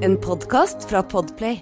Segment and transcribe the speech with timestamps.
[0.00, 1.60] En podkast fra Podplay.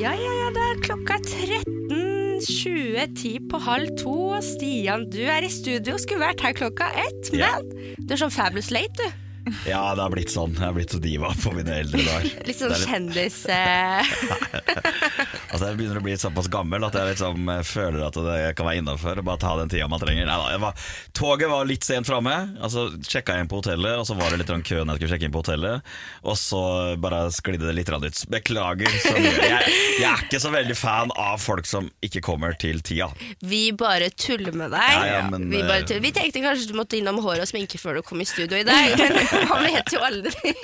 [0.00, 4.14] Ja, ja, ja, det klokka 13.20 på halv to.
[4.32, 7.30] og Stian, du er i studio, skulle vært her klokka ett.
[7.32, 7.52] Men Ja.
[7.98, 9.04] du er sånn fabulous late, du.
[9.66, 10.52] Ja, det har blitt sånn.
[10.54, 12.34] Jeg har blitt så diva på mine eldre dager.
[12.46, 13.38] Litt sånn er kjendis...
[15.62, 18.66] Altså, jeg begynner å bli såpass gammel at jeg liksom eh, føler at det kan
[18.66, 20.26] være innafor bare ta den tida man trenger.
[20.26, 24.34] Nei, var, toget var litt sent framme, altså sjekka inn på hotellet, og så var
[24.34, 25.86] det litt kø når jeg skulle sjekke inn på hotellet,
[26.26, 26.64] og så
[26.98, 28.24] bare sklidde det litt ut.
[28.32, 28.90] Beklager.
[28.90, 29.72] Jeg,
[30.02, 33.12] jeg er ikke så veldig fan av folk som ikke kommer til tida.
[33.46, 34.98] Vi bare tuller med deg.
[34.98, 36.02] Ja, ja, men, vi, eh, tuller.
[36.02, 38.66] vi tenkte kanskje du måtte innom hår og sminke før du kom i studio i
[38.66, 39.14] dag, men
[39.52, 40.56] man vet jo aldri.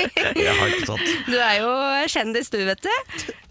[1.31, 1.77] Du er jo
[2.11, 3.45] kjendis, du, vet du.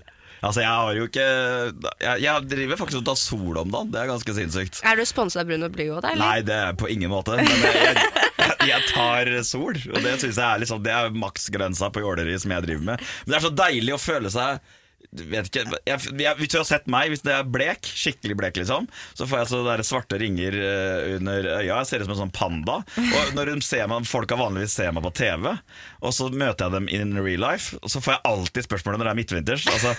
[0.46, 4.02] Altså, jeg har jo ikke Jeg, jeg driver faktisk og tar sol om dagen, det
[4.02, 4.82] er ganske sinnssykt.
[4.86, 6.14] Er du sponsa av Bruno òg, da?
[6.14, 6.22] eller?
[6.22, 7.38] Nei, det er på ingen måte.
[7.40, 8.02] Men jeg,
[8.38, 12.38] jeg, jeg tar sol, og det synes jeg er liksom Det er maksgrensa på jåleri
[12.42, 13.08] som jeg driver med.
[13.26, 14.76] Men det er så deilig å føle seg
[15.12, 18.58] vet ikke, jeg, jeg, Hvis du har sett meg, hvis det er blek, skikkelig blek,
[18.62, 21.78] liksom, så får jeg så der svarte ringer eh, under øya.
[21.80, 22.80] Jeg ser ut som en sånn panda.
[22.98, 25.50] Og når de ser meg, Folka vanligvis ser meg på TV,
[26.04, 29.10] og så møter jeg dem in real life, og så får jeg alltid spørsmålet når
[29.10, 29.68] det er midtvinters.
[29.74, 29.94] Altså,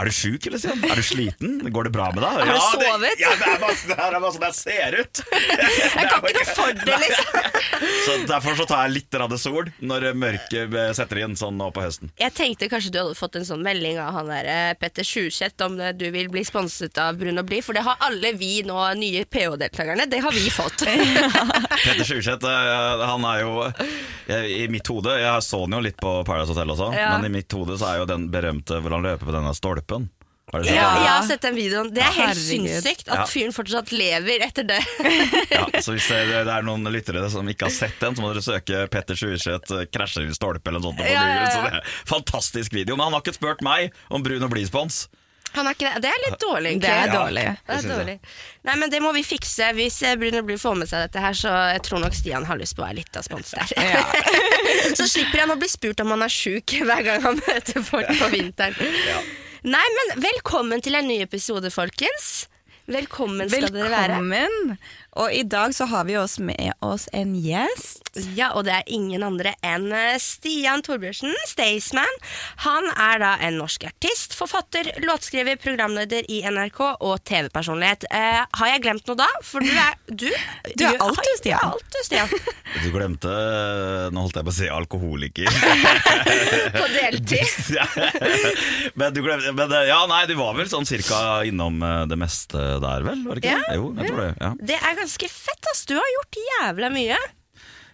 [0.00, 0.62] er du sjuk, eller?
[0.64, 0.84] Sian?
[0.88, 1.56] Er du sliten?
[1.74, 2.40] Går det bra med deg?
[2.40, 3.04] Har du Ja, sovet?
[3.04, 5.24] Det, ja, det er bare, det er bare sånn jeg ser ut.
[5.94, 7.36] Jeg kan ikke noe for det, liksom.
[8.04, 11.82] Så Derfor så tar jeg litt radde sol når mørket setter inn sånn nå på
[11.84, 12.10] høsten.
[12.20, 15.64] Jeg tenkte kanskje du hadde fått en sånn melding av han der eh, Petter Sjuseth
[15.66, 18.60] om eh, du vil bli sponset av Brun og Bli, for det har alle vi
[18.66, 20.06] nå nye PH-deltakerne.
[20.10, 20.86] Det har vi fått.
[21.84, 23.54] Petter Sjurseth, eh, han er jo
[24.30, 27.10] jeg, I mitt hode Jeg så han jo litt på Paradise Hotel også, Ja.
[27.18, 30.08] men i mitt hode så er jo den berømte hvor han løper på denne stolpen.
[30.54, 31.02] Har du sett Ja, den?
[31.04, 31.88] jeg har sett den videoen.
[31.94, 32.46] Det er helt Herregud.
[32.46, 33.26] sinnssykt at Ja.
[33.26, 34.78] fyren fortsatt lever etter det.
[35.50, 38.30] Ja, så hvis det, det er noen lyttere som ikke har sett den, så må
[38.32, 41.02] dere søke Petter Sjurseth eh, krasjer i stolpe eller noe sånt.
[41.02, 41.50] på Ja, ja, Google, ja.
[41.50, 42.94] Så det er Fantastisk video.
[42.96, 45.08] Men han har ikke spurt meg om brun og blid-spons.
[45.54, 46.00] Han er ikke det.
[46.02, 46.88] det er litt dårlig, egentlig.
[46.88, 47.18] Det er Ja.
[47.20, 47.44] dårlig.
[47.46, 47.90] Det Det er jeg.
[47.98, 48.14] dårlig.
[48.66, 49.68] Nei, men det må vi fikse.
[49.76, 52.58] Hvis eh, Bruno Bli får med seg dette her, så jeg tror nok Stian har
[52.58, 53.70] lyst på å være litt av spons der.
[54.98, 58.08] så slipper han å bli spurt om han er sjuk hver gang han møter folk
[58.18, 58.74] på vinteren.
[59.64, 62.50] Nei, men velkommen til en ny episode, folkens.
[62.84, 64.18] Velkommen skal dere være.
[64.20, 64.74] Velkommen!
[65.20, 68.00] Og i dag så har vi også med oss en gjest.
[68.36, 72.18] Ja, og det er ingen andre enn eh, Stian Torbjørnsen, Staysman.
[72.64, 78.06] Han er da en norsk artist, forfatter, låtskriver, programleder i NRK og TV-personlighet.
[78.10, 79.28] Eh, har jeg glemt noe da?
[79.46, 79.94] For du er
[80.24, 80.26] Du,
[80.78, 81.62] Du er alt, du, Du Stian.
[81.62, 82.30] alt, du, Stian.
[82.84, 83.30] Du glemte
[84.14, 85.48] Nå holdt jeg på å si alkoholiker.
[86.78, 87.78] På deltid.
[88.98, 92.58] men du glemte men, Ja, nei, du var vel sånn cirka innom eh, det meste
[92.82, 93.24] der, vel?
[93.26, 93.76] Var det ikke Ja?
[93.78, 94.30] Jo, jeg tror det.
[94.42, 94.50] Ja.
[94.70, 95.86] Det er ganske fett, ass.
[95.86, 97.18] Du har gjort jævla mye.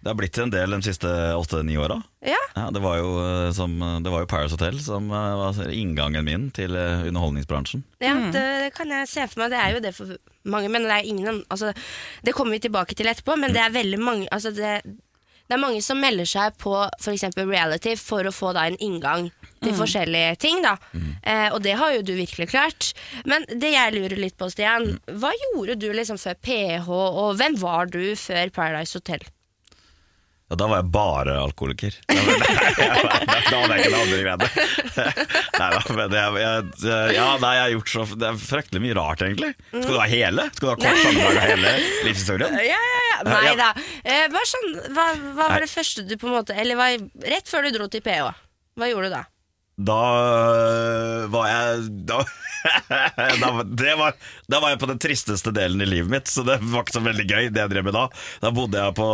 [0.00, 1.98] Det har blitt en del de siste åtte-ni åra.
[2.24, 2.38] Ja.
[2.54, 6.24] Ja, det, var jo, eh, som, det var jo Paris Hotel som eh, var inngangen
[6.24, 7.82] min til eh, underholdningsbransjen.
[8.00, 9.52] Ja, det, det kan jeg se for meg.
[9.52, 10.14] Det er jo det for
[10.48, 11.74] mange, men det er ingen altså,
[12.24, 14.78] Det kommer vi tilbake til etterpå, men det er veldig mange altså, det,
[15.50, 17.24] det er mange som melder seg på f.eks.
[17.34, 20.62] reality for å få da en inngang til forskjellige ting.
[20.62, 20.76] da
[21.26, 22.92] eh, Og det har jo du virkelig klart.
[23.26, 27.58] Men det jeg lurer litt på, Stian, hva gjorde du liksom før PH, og hvem
[27.58, 29.26] var du før Paradise Hotel?
[30.50, 31.94] Ja, da var jeg bare alkoholiker.
[32.10, 32.40] Da var-
[33.50, 34.48] hadde jeg ikke noe andre greiene.
[35.60, 38.96] Nei da, men jeg, jeg, ja, nei, jeg har gjort så Det er fryktelig mye
[38.98, 39.52] rart, egentlig.
[39.70, 40.46] Skal du ha hele?
[40.56, 41.74] Skal du ha kort sammendrag av hele
[42.08, 42.56] livshistorien?
[42.66, 43.18] Ja, ja, ja.
[43.30, 43.70] Nei da.
[44.50, 45.06] Sånn, hva,
[45.36, 46.86] hva var det første du på en måte Eller hva,
[47.30, 48.30] rett før du dro til PH,
[48.80, 49.22] hva gjorde du da?
[49.80, 49.98] Da
[50.60, 52.18] øh, var jeg da,
[53.40, 54.16] da, var- det var,
[54.50, 57.02] da var jeg på den tristeste delen i livet mitt, så det var ikke så
[57.04, 57.48] veldig gøy.
[57.54, 58.02] det jeg drev med Da
[58.42, 59.06] Da bodde jeg på,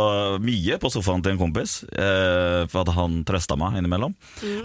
[0.43, 4.15] mye på sofaen til en kompis, eh, for at han trøsta meg innimellom.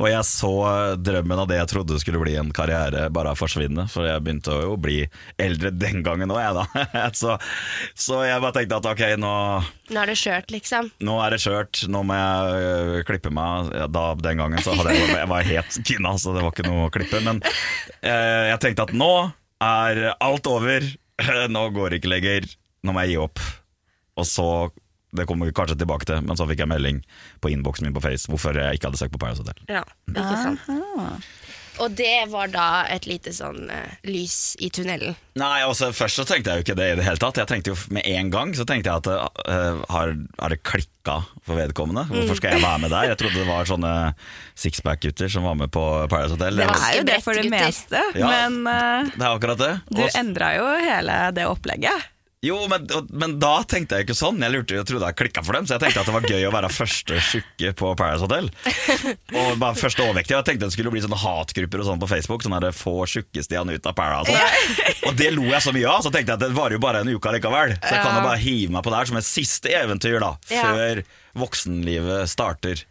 [0.00, 0.52] Og jeg så
[0.98, 3.86] drømmen av det jeg trodde skulle bli en karriere, bare forsvinne.
[3.92, 4.98] For jeg begynte å jo bli
[5.42, 7.06] eldre den gangen òg, jeg, da.
[7.22, 7.36] så,
[7.94, 9.34] så jeg bare tenkte at ok, nå
[9.92, 10.86] Nå er det skjørt, liksom.
[11.04, 13.68] nå er det skjørt, nå må jeg øh, klippe meg.
[13.92, 16.88] Da, den gangen så hadde jeg, jeg var helt kinna, så det var ikke noe
[16.88, 17.20] å klippe.
[17.24, 17.40] Men
[18.00, 19.12] eh, jeg tenkte at nå
[19.62, 20.86] er alt over.
[21.54, 22.48] Nå går det ikke lenger.
[22.82, 23.42] Nå må jeg gi opp.
[24.18, 24.46] Og så
[25.12, 27.02] Det kommer vi kanskje tilbake til, men så fikk jeg melding
[27.44, 29.58] på innboksen min på Face hvorfor jeg ikke hadde søkt på Paradise Hotel.
[29.68, 30.62] Ja, ikke sant.
[31.80, 35.14] Og det var da et lite sånn uh, lys i tunnelen.
[35.40, 37.38] Nei, altså Først så tenkte jeg jo ikke det i det hele tatt.
[37.40, 39.08] Jeg tenkte jo Med en gang så tenkte jeg at
[39.48, 41.14] uh, har, har det klikka
[41.46, 42.04] for vedkommende?
[42.10, 43.08] Hvorfor skal jeg være med der?
[43.14, 43.92] Jeg trodde det var sånne
[44.58, 45.82] sixpack-gutter som var med på
[46.12, 46.60] Paradise Hotel.
[46.60, 48.28] Det Det, er jo det for det meste, Ja.
[48.28, 49.72] men uh, det er akkurat det.
[49.90, 52.10] du endra jo hele det opplegget.
[52.42, 54.40] Jo, men, men da tenkte jeg ikke sånn.
[54.42, 56.46] Jeg lurte, jeg trodde jeg klikka for dem, så jeg tenkte at det var gøy
[56.48, 58.48] å være første tjukke på Paradise Hotel.
[59.38, 60.40] Og bare første overvektige.
[60.40, 62.42] Jeg tenkte det skulle bli sånne hatgrupper og sånn på Facebook.
[62.42, 64.42] Sånn der få tjukkestian ut av Paradise.
[65.06, 67.04] Og det lo jeg så mye av, så tenkte jeg at det varer jo bare
[67.06, 67.76] en uke likevel.
[67.78, 70.32] Så jeg kan jo bare hive meg på det her som et siste eventyr, da.
[70.50, 71.04] Før
[71.46, 72.82] voksenlivet starter.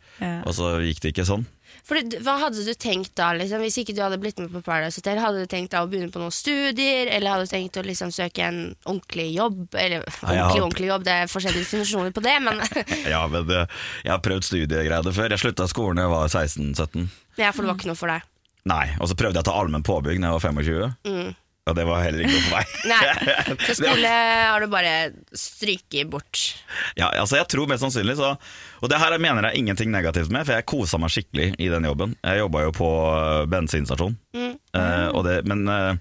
[0.47, 1.43] Og så gikk det ikke sånn.
[1.91, 5.01] For Hva hadde du tenkt da, liksom, hvis ikke du hadde blitt med på Paradise
[5.01, 5.19] Hotel?
[5.19, 8.13] Hadde du tenkt da å begynne på noen studier, eller hadde du tenkt å liksom
[8.15, 9.65] søke en ordentlig jobb?
[9.75, 12.63] Eller ordentlig, har- ordentlig jobb, det er forskjellige definisjoner på det, men
[13.13, 13.65] Ja, men det,
[14.05, 15.35] Jeg har prøvd studiegreier før.
[15.35, 17.07] Jeg slutta skolen da jeg var 16-17.
[17.43, 18.23] ja, for det var ikke noe for deg.
[18.71, 21.35] Nei, Og så prøvde jeg å ta allmenn påbygg da jeg var 25.
[21.69, 22.71] Og det var heller ikke noe for meg.
[22.73, 22.89] Mm.
[22.89, 24.93] Nei, Så skole har du bare
[25.37, 26.41] stryket bort.
[26.97, 28.31] Ja, altså jeg tror mest sannsynlig så
[28.81, 31.85] Og det her mener jeg ingenting negativt med, for jeg kosa meg skikkelig i den
[31.85, 32.15] jobben.
[32.25, 34.17] Jeg jobba jo på øh, bensinstasjon,
[34.71, 35.97] Eh, og det, men øh,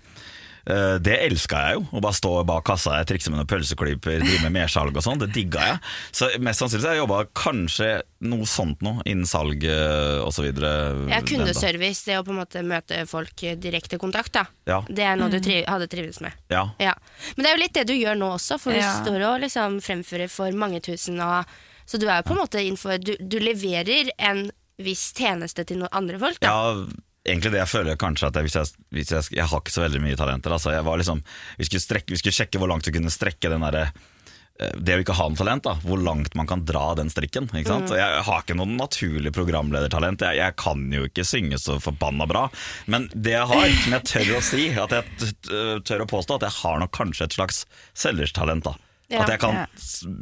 [0.67, 1.85] det elska jeg jo.
[1.97, 5.19] Å bare stå bak kassa, jeg trikse med noen pølseklyper, drive med mersalg og sånn.
[5.23, 5.79] Det digga jeg.
[6.12, 7.91] Så mest sannsynlig har jeg jobba kanskje
[8.31, 10.27] noe sånt noe innen salg osv.
[10.27, 10.73] og så videre.
[11.11, 14.45] Ja, kundeservice, det å på en måte møte folk direkte kontakt, da.
[14.69, 14.83] Ja.
[14.89, 16.37] Det er noe du tri hadde trivdes med.
[16.53, 16.67] Ja.
[16.83, 16.95] Ja.
[17.37, 18.93] Men det er jo litt det du gjør nå også, for Ja.
[19.01, 21.21] du står og liksom fremfører for mange tusen.
[21.21, 21.45] Og,
[21.87, 25.81] så du er jo på en måte innenfor du, du leverer en viss tjeneste til
[25.83, 26.39] noen andre folk.
[26.41, 26.49] Da.
[26.49, 26.85] Ja,
[27.25, 29.84] egentlig det jeg føler kanskje at jeg, hvis jeg, hvis jeg, jeg har ikke så
[29.84, 30.55] veldig mye talenter.
[30.56, 31.20] Altså jeg var liksom,
[31.58, 34.96] vi, skulle strekke, vi skulle sjekke hvor langt du kunne strekke den derre eh, det
[34.96, 37.50] å ikke ha noe talent, da, hvor langt man kan dra den strikken.
[37.52, 37.94] Ikke sant?
[37.96, 40.25] Jeg har ikke noe naturlig programledertalent.
[40.25, 42.46] Jeg, jeg kan jo ikke synge så forbanna bra.
[42.90, 46.49] Men det jeg har, som jeg tør å si, at jeg tør å påstå, at
[46.49, 48.69] jeg har nok kanskje et slags selgerstalent.
[48.69, 48.76] da.
[49.11, 49.23] Ja.
[49.25, 49.65] at jeg kan Ja.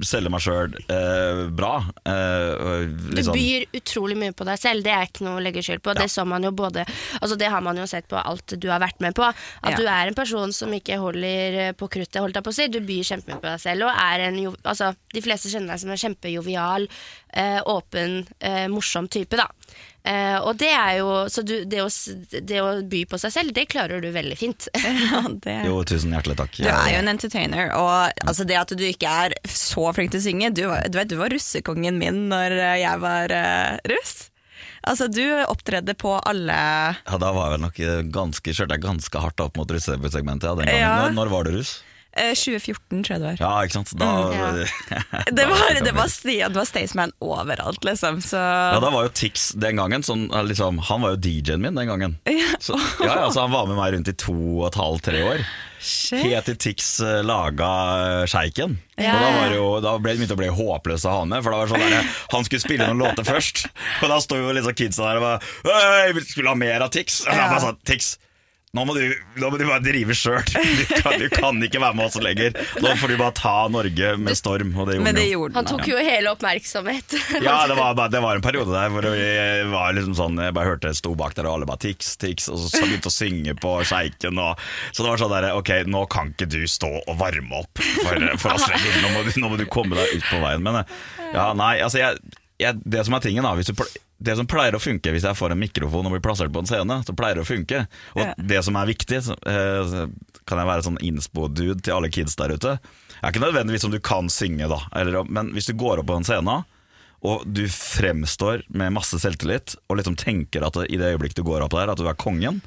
[0.08, 1.84] selge meg sjøl eh, bra.
[2.08, 3.34] Eh, liksom.
[3.34, 5.94] Du byr utrolig mye på deg selv, det er ikke noe å legge skyld på.
[5.98, 6.86] Det så man jo både
[7.20, 9.22] Altså det har man jo sett på alt du har vært med på.
[9.28, 9.76] At Ja.
[9.76, 12.68] du er en person som ikke holder eh, på kruttet, holdt jeg på å si.
[12.68, 15.90] Du byr kjempemye på deg selv, og er en Altså, de fleste kjenner deg som
[15.90, 16.88] en kjempejovial,
[17.34, 19.46] eh, åpen, eh, morsom type, da.
[20.06, 21.88] Eh, og det er jo Så du, det, å,
[22.30, 24.68] det å by på seg selv, det klarer du veldig fint.
[25.08, 25.58] Ja, det.
[25.68, 26.56] Jo, tusen hjertelig takk.
[26.56, 30.20] Du er jo en entertainer, og altså det at du ikke er så flink til
[30.20, 34.16] å synge Du, du vet, du var russekongen min når eh, jeg var uh, russ.
[34.88, 37.80] Altså, du opptredde på alle Ja, Da var jeg vel nok
[38.14, 40.64] ganske, kjørte jeg ganske hardt opp mot russesegmentet.
[40.64, 40.78] Ja.
[40.78, 40.94] Ja.
[41.04, 41.78] Når, når var du russ?
[42.18, 43.38] Eh, 2014, tror jeg det var.
[43.40, 43.94] Ja, ikke sant?
[43.98, 44.58] Da, Mm,
[45.38, 48.20] Det var, det var, det var Staysman overalt, liksom.
[48.24, 51.62] Så ja, da var jo Tix den gangen sånn, eh, liksom, Han var jo DJ-en
[51.64, 52.18] min den gangen.
[52.58, 55.22] Så, ja, ja, så Han var med meg rundt i to og et halvt, tre
[55.32, 55.42] år.
[55.78, 56.24] Shit.
[56.24, 57.68] Helt til Tix eh, laga
[58.02, 58.78] eh, Sjeiken.
[58.98, 59.12] Ja.
[59.14, 61.44] Og da, var jo, da ble det begynte å bli håpløst å ha med.
[61.44, 63.68] For da var sånn der, Han skulle spille noen låter først,
[64.02, 65.76] og da sto jo liksom kidsa der og bare
[66.08, 67.20] «Øy, vi skulle ha mer av Tix.
[67.26, 68.10] Og da jeg bare sånn, Tix,
[68.76, 69.00] nå må, du,
[69.40, 70.42] nå må du bare drive sjøl.
[70.78, 72.52] Du, kan- du kan ikke være med oss lenger.
[72.84, 74.74] Nå får du bare ta Norge med storm.
[74.76, 77.16] Og det gjorde Men det han gjorde Han Han tok jo hele oppmerksomhet.
[77.48, 80.72] Ja, det var, det var en periode der hvor jeg var liksom sånn Jeg bare
[80.74, 83.54] hørte jeg sto bak der og alle bare tics, tics, Og så begynte å synge
[83.62, 84.60] på Sjeiken og,
[84.92, 88.28] Så det var sånn der Ok, nå kan ikke du stå og varme opp For,
[88.42, 90.82] for oss lenger nå må, du, nå må du komme deg ut på veien Men
[90.82, 90.98] eh,
[91.32, 92.20] ja, nei, altså jeg,
[92.60, 93.76] jeg, Det som er tingen da hvis du,
[94.20, 96.66] Det som pleier å funke hvis jeg får en mikrofon og blir plassert på en
[96.66, 97.84] scene Så pleier det å funke
[98.16, 98.34] Og Ja.
[98.36, 100.08] det som er viktig så, eh,
[100.44, 103.92] Kan jeg være sånn innspo-dude til alle kids der ute Det er ikke nødvendigvis om
[103.94, 106.64] du kan synge da eller, Men hvis du går opp på en scene
[107.26, 111.64] og du fremstår med masse selvtillit og liksom tenker at i det øyeblikket du går
[111.64, 112.60] opp der, at du er kongen,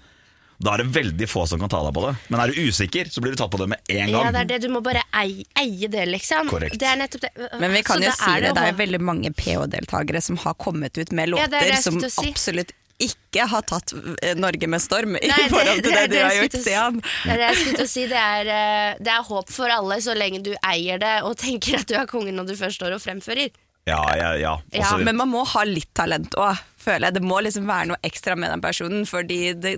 [0.61, 2.11] da er det veldig få som kan ta deg på det.
[2.29, 4.27] Men er du usikker, så blir du tatt på det med en gang.
[4.27, 4.59] Ja, det er det.
[4.65, 6.51] Du må bare eie, eie det, liksom.
[6.51, 6.77] Korrekt.
[6.81, 7.31] Det er nettopp det.
[7.63, 10.97] Men vi kan Så jo si det, det er veldig mange PH-deltakere som har kommet
[11.01, 12.29] ut med Ja, låter det er det som si.
[12.29, 16.35] absolutt ikke har tatt eh, Norge med storm i forhold til det, er du har
[16.37, 16.99] gjort, Stian.
[17.01, 18.05] Det er det jeg skulle si.
[18.11, 21.79] Det er, eh, det er håp for alle så lenge du eier det og tenker
[21.81, 23.49] at du er kongen når du først står og fremfører.
[23.89, 24.51] Ja, ja, ja.
[24.77, 27.15] Ja, Men man må ha litt talent òg, føler jeg.
[27.19, 29.05] Det må liksom være noe ekstra med den personen.
[29.09, 29.73] Fordi det,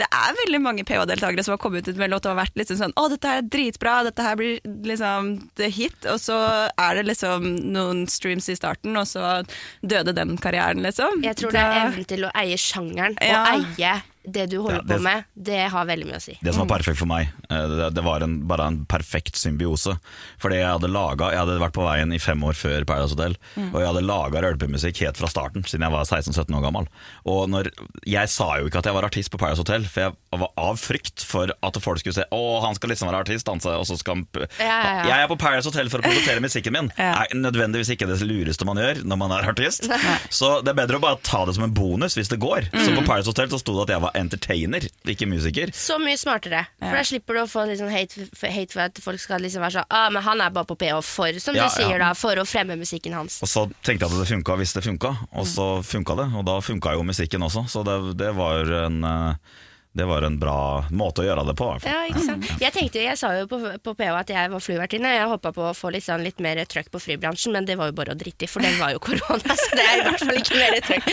[0.00, 2.80] det er veldig mange PH-deltakere som har kommet ut med låt og har vært liksom
[2.80, 6.08] sånn Å, dette her er dritbra, dette her blir liksom the hit.
[6.12, 6.38] Og så
[6.72, 9.40] er det liksom noen streams i starten, og så
[9.82, 11.22] døde den karrieren, liksom.
[11.24, 13.42] Jeg tror det er evnen til å eie sjangeren Ja.
[13.42, 16.38] og eie det du holder Ja, det- på med, det har veldig mye å si.
[16.42, 19.96] Det som var perfekt for meg, eh, det, det var en, bare en perfekt symbiose.
[20.38, 23.36] Fordi jeg hadde laget, jeg hadde vært på veien i fem år før Paradise Hotel,
[23.72, 26.86] og jeg hadde laga rølpemusikk helt fra starten, siden jeg var 16-17 år gammel.
[27.26, 27.70] Og når,
[28.06, 30.76] Jeg sa jo ikke at jeg var artist på Paradise Hotel, for jeg var av
[30.78, 33.98] frykt for at folk skulle se Å, han skal liksom være artist, danse, og så
[33.98, 34.26] skal han
[34.58, 35.04] Ja, ja.
[35.08, 36.92] Jeg er på Paradise Hotel for å produsere musikken min.
[36.98, 39.88] Er nødvendigvis ikke det lureste man gjør når man er artist.
[40.30, 42.70] Så det er bedre å bare ta det som en bonus hvis det går.
[42.72, 42.98] Så Mm.
[43.00, 45.72] på Paradise Hotel så sto det at jeg var entertainer, ikke musiker.
[45.76, 46.64] Så mye smartere.
[46.82, 49.78] For da slipper du å få liksom hate, hate for at folk skal liksom være
[49.80, 52.02] sånn ah, men han er bare på PH for, som Ja, du sier ja.
[52.08, 53.40] da, for å fremme musikken hans.
[53.44, 56.28] Og så tenkte jeg at det funka hvis det funka, og så funka det.
[56.38, 59.58] Og da funka jo musikken også, så det, det, var en, eh,
[59.98, 60.58] det var en bra
[60.90, 61.68] måte å gjøre det på.
[61.84, 62.46] Ja, ikke sant?
[62.62, 65.10] Jeg tenkte, jeg sa jo på, på PH at jeg var flyvertinne.
[65.12, 67.90] Jeg håpa på å få litt, sånn, litt mer trøkk på flybransjen, men det var
[67.92, 69.56] jo bare å drite i, for det var jo korona.
[69.58, 71.04] Så det er i hvert fall ikke mer trøkk.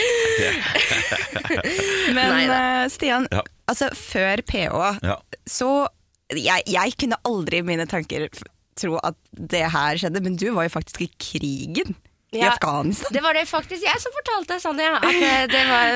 [2.16, 3.42] Men Nei eh, Stian, Ja.
[3.70, 5.16] altså før PH, Ja.
[5.48, 5.70] så
[6.30, 8.28] jeg, jeg kunne aldri i mine tanker
[8.78, 11.96] tro at det her skjedde, men du var jo faktisk i krigen
[12.30, 13.10] i Ja, Afghanistan.
[13.10, 14.92] Det var det faktisk jeg som fortalte, Sanja.
[15.02, 15.88] At eh, det var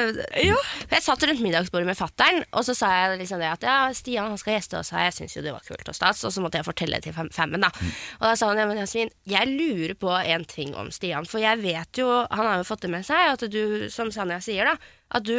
[0.90, 4.32] Jeg satt rundt middagsbordet med fattern, og så sa jeg liksom det at ja, Stian
[4.32, 6.42] han skal gjeste oss her, jeg syns jo det var kult og stas, og så
[6.42, 7.70] måtte jeg fortelle det til fem, femmen, da.
[8.18, 11.38] Og da sa han ja, men Jasmin, jeg lurer på en ting om Stian, for
[11.38, 14.66] jeg vet jo, han har jo fått det med seg, at du, som Sanja sier,
[14.74, 14.74] da,
[15.14, 15.36] at du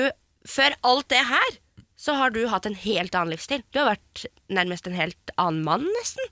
[0.50, 1.60] før alt det her
[2.06, 3.64] så har du hatt en helt annen livsstil.
[3.74, 6.28] Du har vært nærmest en helt annen mann, nesten.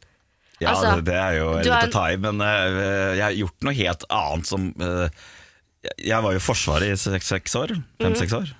[0.62, 3.38] Ja, Altså, det, det er jo litt har- å ta i, men uh, jeg har
[3.40, 5.08] gjort noe helt annet som uh,
[6.00, 7.74] Jeg var jo i Forsvaret i seks, år.
[8.00, 8.52] Fem-seks år.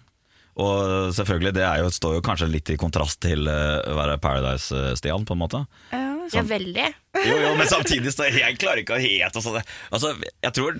[0.64, 5.24] Og selvfølgelig, det jo, står jo kanskje litt i kontrast til å å være Paradise-Stian,
[5.26, 5.64] på en måte.
[5.94, 6.94] Ja, veldig.
[7.14, 9.60] Jo, jo, men samtidig så jeg klarer ikke å helt altså,
[9.94, 10.78] altså, Jeg tror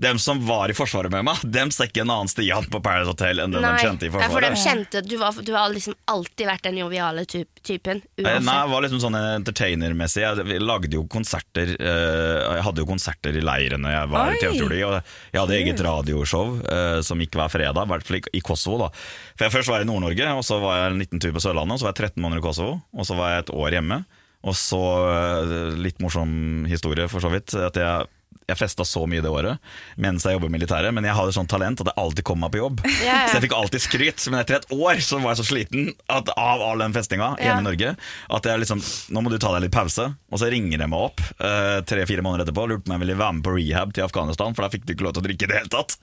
[0.00, 3.10] dem som var i Forsvaret med meg, dem ser ikke en annen Stian på Paradise
[3.12, 4.62] Hotel enn den de kjente i ja, for de Forsvaret.
[4.64, 8.00] kjente Du, var, du har liksom alltid vært den joviale typ, typen.
[8.16, 8.46] Uansett.
[8.48, 10.24] Nei, jeg var liksom sånn entertainermessig.
[10.24, 14.40] Jeg lagde jo konserter eh, Jeg hadde jo konserter i leirene jeg var Oi!
[14.40, 14.82] i.
[14.88, 18.40] Og jeg hadde eget radioshow eh, som gikk hver fredag, i hvert fall i- i
[18.40, 18.86] Kosovo.
[18.86, 18.90] da
[19.36, 21.76] For jeg Først var i Nord-Norge, og så var jeg en liten tur på Sørlandet.
[21.76, 24.04] Og så var jeg 13 måneder i Kosovo, og så var jeg et år hjemme.
[24.44, 24.82] Og så,
[25.14, 28.12] eh, litt morsom historie for så vidt, at jeg
[28.48, 29.60] jeg festa så mye det året
[30.00, 32.52] mens jeg jobba i militæret, men jeg hadde sånn talent at jeg alltid kom meg
[32.54, 32.82] på jobb.
[33.04, 33.24] Ja.
[33.28, 34.24] Så jeg fikk alltid skryt.
[34.30, 37.62] Men etter et år så var jeg så sliten at, av all den festinga hjemme
[37.62, 38.82] i Norge at jeg liksom
[39.14, 40.06] Nå må du ta deg litt pause.
[40.32, 43.04] Og så ringer de meg opp eh, tre-fire måneder etterpå og lurte på om jeg
[43.04, 45.26] ville være med på rehab til Afghanistan, for da fikk du ikke lov til å
[45.28, 45.96] drikke i det hele tatt.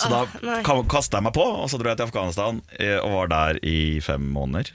[0.00, 3.14] så da uh, kasta jeg meg på, og så dro jeg til Afghanistan eh, og
[3.16, 4.72] var der i fem måneder.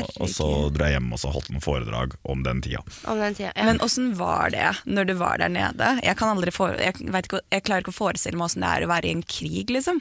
[0.00, 2.82] Og- Og så dro jeg hjem og så holdt noen foredrag om den tida.
[3.06, 3.52] Om den tida.
[3.56, 3.64] Ja.
[3.64, 6.00] Men åssen var det når du var der nede?
[6.04, 8.82] Jeg, kan aldri for, jeg, ikke, jeg klarer ikke å forestille meg åssen det er
[8.86, 10.00] å være i en krig, liksom.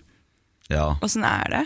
[0.69, 0.95] Ja.
[1.05, 1.65] Åssen er det?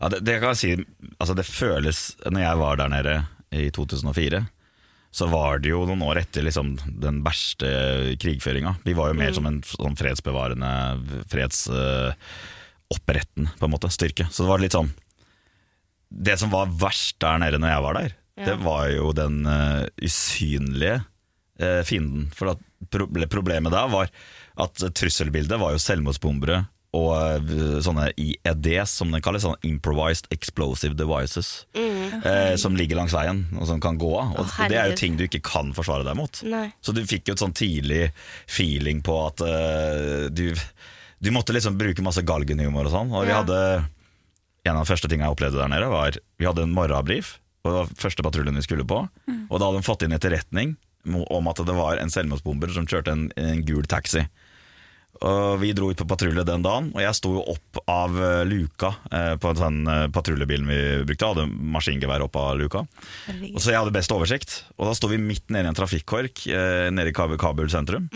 [0.00, 0.76] Ja, det, det kan jeg si
[1.20, 3.12] Altså det føles Når jeg var der nede
[3.54, 4.40] i 2004
[5.12, 7.68] Så var det jo noen år etter liksom, Den verste
[8.18, 10.72] krigføringa Vi var jo mer som en sånn fredsbevarende
[11.30, 14.90] Fredsoppretten på en måte, styrke Så det var litt sånn
[16.12, 18.12] Det som var verst der nede når jeg var der
[18.46, 20.98] Det var jo den uh, usynlige
[21.62, 22.60] uh, fienden For at
[23.32, 24.10] problemet der var
[24.60, 30.92] At trusselbildet var jo selvmordsbombere og eh, sånne IEDs, som det kalles, sånne Improvised Explosive
[30.92, 34.34] Devices, eh, som ligger langs veien og som kan gå av.
[34.36, 34.68] Og Mm.
[34.68, 36.42] Det er jo ting du ikke kan forsvare deg mot.
[36.44, 36.66] Nei.
[36.84, 38.10] Så du fikk jo et sånn tidlig
[38.44, 40.52] feeling på at uh, du,
[41.24, 43.16] du måtte liksom bruke masse galgenhumor og sånn.
[43.16, 43.40] Og vi Ja.
[43.40, 43.62] hadde
[44.62, 47.70] En av de første tingene jeg opplevde der nede, var Vi hadde en morgenbrief, og
[47.70, 49.02] det var første patruljen vi skulle på.
[49.48, 53.10] Og da hadde de fått inn etterretning om at det var en selvmordsbomber som kjørte
[53.10, 54.22] en, en gul taxi.
[55.22, 58.42] Og Vi dro ut på patrulje den dagen, og jeg sto jo opp av eh,
[58.48, 61.26] luka eh, på den sånn eh, vi brukte.
[61.26, 62.84] Jeg hadde maskingevær opp av luka.
[63.52, 64.56] Og så jeg hadde best oversikt.
[64.78, 68.08] Og da sto vi midt nede i en trafikkork eh, nede i Kabul, Kabul sentrum.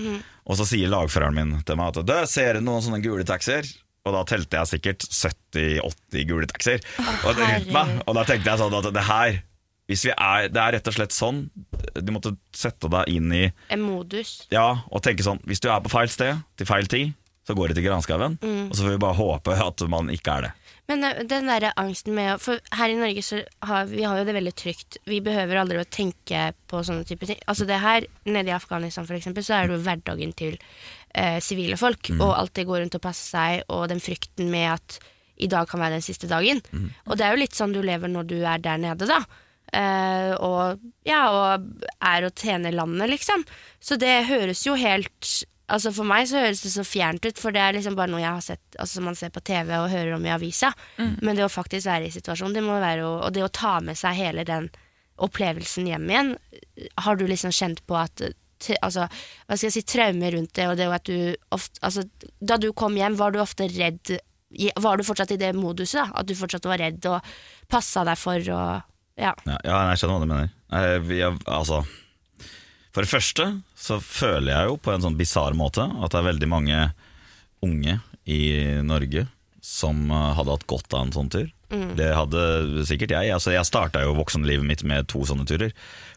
[0.47, 3.69] Og så sier lagføreren min til meg at «Du, ser du noen sånne gule taxier?
[4.07, 6.81] Og da telte jeg sikkert 70-80 gule taxier.
[7.27, 7.93] og, rundt meg.
[8.07, 9.43] og da tenkte jeg sånn at det her
[9.87, 11.45] hvis vi er, Det er rett og slett sånn.
[12.03, 14.41] Du måtte sette deg inn i En modus.
[14.51, 17.13] ja, og tenke sånn Hvis du er på feil sted til feil tid,
[17.47, 18.35] så går det til granskauen.
[18.43, 20.53] Og så får vi bare håpe at man ikke er det.
[20.91, 24.19] Men eh, den der angsten med å- For her i Norge så har vi har
[24.19, 24.99] jo det veldig trygt.
[25.07, 27.39] Vi behøver aldri å tenke på sånne type ting.
[27.47, 30.59] Altså det her, Nede i Afghanistan for eksempel, så er det jo hverdagen til
[31.17, 32.13] eh, sivile folk.
[32.21, 35.01] Og alltid gå rundt og passe seg, og den frykten med at
[35.37, 36.63] i dag kan være den siste dagen.
[37.07, 39.19] Og det er jo litt sånn du lever når du er der nede, da.
[39.75, 41.67] Eh, og ja, og
[41.99, 43.45] er og tjener landet, liksom.
[43.83, 47.51] Så det høres jo helt Altså For meg så høres det så fjernt ut, for
[47.51, 49.89] det er liksom bare noe jeg har sett Altså som man ser på TV og
[49.91, 50.71] hører om i avisa.
[51.19, 53.81] Men det å faktisk være i situasjonen, det må være å, Og det å ta
[53.83, 54.71] med seg hele den
[55.19, 56.31] opplevelsen hjem igjen,
[57.03, 58.23] har du liksom kjent på at
[58.83, 59.07] Altså,
[59.47, 62.07] hva skal jeg si, traume rundt det, og det at du ofte Altså,
[62.41, 64.17] da du kom hjem, var du ofte redd
[64.83, 66.09] Var du fortsatt i det moduset, da?
[66.21, 67.31] At du fortsatt var redd og
[67.71, 69.33] passa deg for og Ja.
[69.49, 70.51] Ja, ja, jeg skjønner hva du mener.
[70.77, 71.79] Jeg, jeg, altså,
[72.93, 73.47] for det første
[73.77, 76.79] så føler jeg jo på en sånn bisarr måte at det er veldig mange
[77.65, 78.41] unge i
[78.85, 79.27] Norge
[79.65, 81.49] som eh, hadde hatt godt av en sånn tur.
[81.69, 83.31] Det hadde sikkert jeg.
[83.35, 85.73] Altså, jeg starta jo voksenlivet mitt med to sånne turer.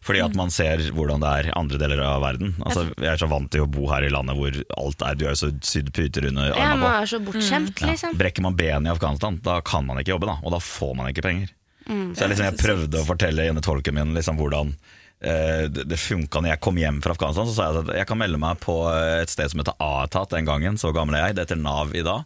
[0.06, 2.53] Fordi at man ser hvordan det er andre deler av verden.
[2.62, 5.25] Altså, jeg er så vant til å bo her i landet hvor alt er Du
[5.25, 7.89] er jo så sydd puter under ja, armene man er så bortskjemt, Ja.
[7.96, 8.13] liksom.
[8.20, 10.38] Brekker man benet i Afghanistan, da kan man ikke jobbe, da.
[10.46, 11.50] Og da får man ikke penger.
[11.89, 14.75] Så jeg, liksom, jeg prøvde å fortelle ene tolken min liksom, hvordan
[15.20, 17.48] det, det funka når jeg kom hjem fra Afghanistan.
[17.50, 20.48] Så sa jeg at jeg kan melde meg på et sted som heter A-etat den
[20.48, 20.80] gangen.
[20.80, 21.38] Så gammel er jeg.
[21.38, 22.24] Det heter Nav i dag.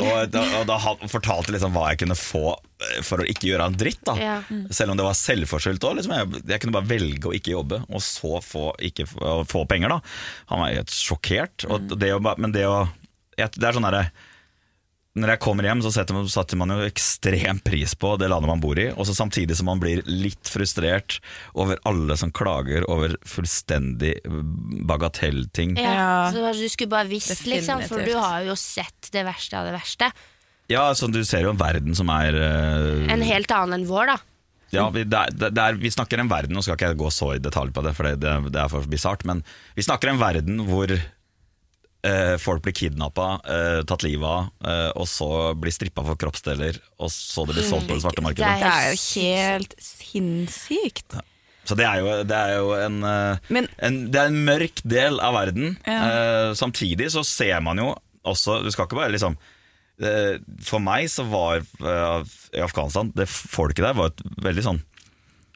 [0.00, 0.78] Og da, og da
[1.10, 4.00] fortalte liksom hva jeg kunne få eh, for å ikke gjøre en dritt.
[4.08, 4.38] da Ja.
[4.72, 5.98] Selv om det var selvforskyldt òg.
[6.00, 9.92] Liksom, jeg, jeg kunne bare velge å ikke jobbe, og så få, ikke få, penger.
[9.92, 10.00] da
[10.54, 11.68] Han var helt sjokkert.
[11.68, 12.82] Og det å, men det å
[13.38, 14.08] jeg, Det er sånn derre
[15.20, 18.50] når jeg kommer hjem, så setter man, setter man jo ekstrem pris på det landet
[18.50, 18.88] man bor i.
[18.94, 21.18] Og så samtidig som man blir litt frustrert
[21.52, 24.16] over alle som klager over fullstendig
[24.88, 25.76] bagatellting.
[25.80, 26.30] Ja.
[26.34, 29.76] Så du skulle bare visst, liksom, for du har jo sett det verste av det
[29.76, 30.10] verste.
[30.70, 33.06] Ja, så du ser jo en verden som er uh...
[33.10, 34.18] En helt annen enn vår, da.
[34.70, 37.08] Ja, vi, det er, det er, vi snakker en verden, nå skal ikke jeg gå
[37.10, 39.42] så i detalj på det, for det, det, det er for bisart, men
[39.74, 40.92] vi snakker en verden hvor
[42.06, 45.28] eh, folk blir kidnappa, eh, tatt livet av, eh, og så
[45.58, 48.60] blir strippa for kroppsdeler, og så det blir solgt på det svarte markedet.
[48.60, 51.18] Det er jo helt sinnssykt.
[51.68, 54.80] Så det er jo, det er jo en, eh, Men- en, det er en mørk
[54.82, 55.76] del av verden.
[55.86, 56.00] Ja.
[56.08, 59.36] Eh, samtidig så ser man jo også Du skal ikke bare liksom
[60.02, 64.82] eh, For meg så var i Afghanistan Det folket der var et veldig sånn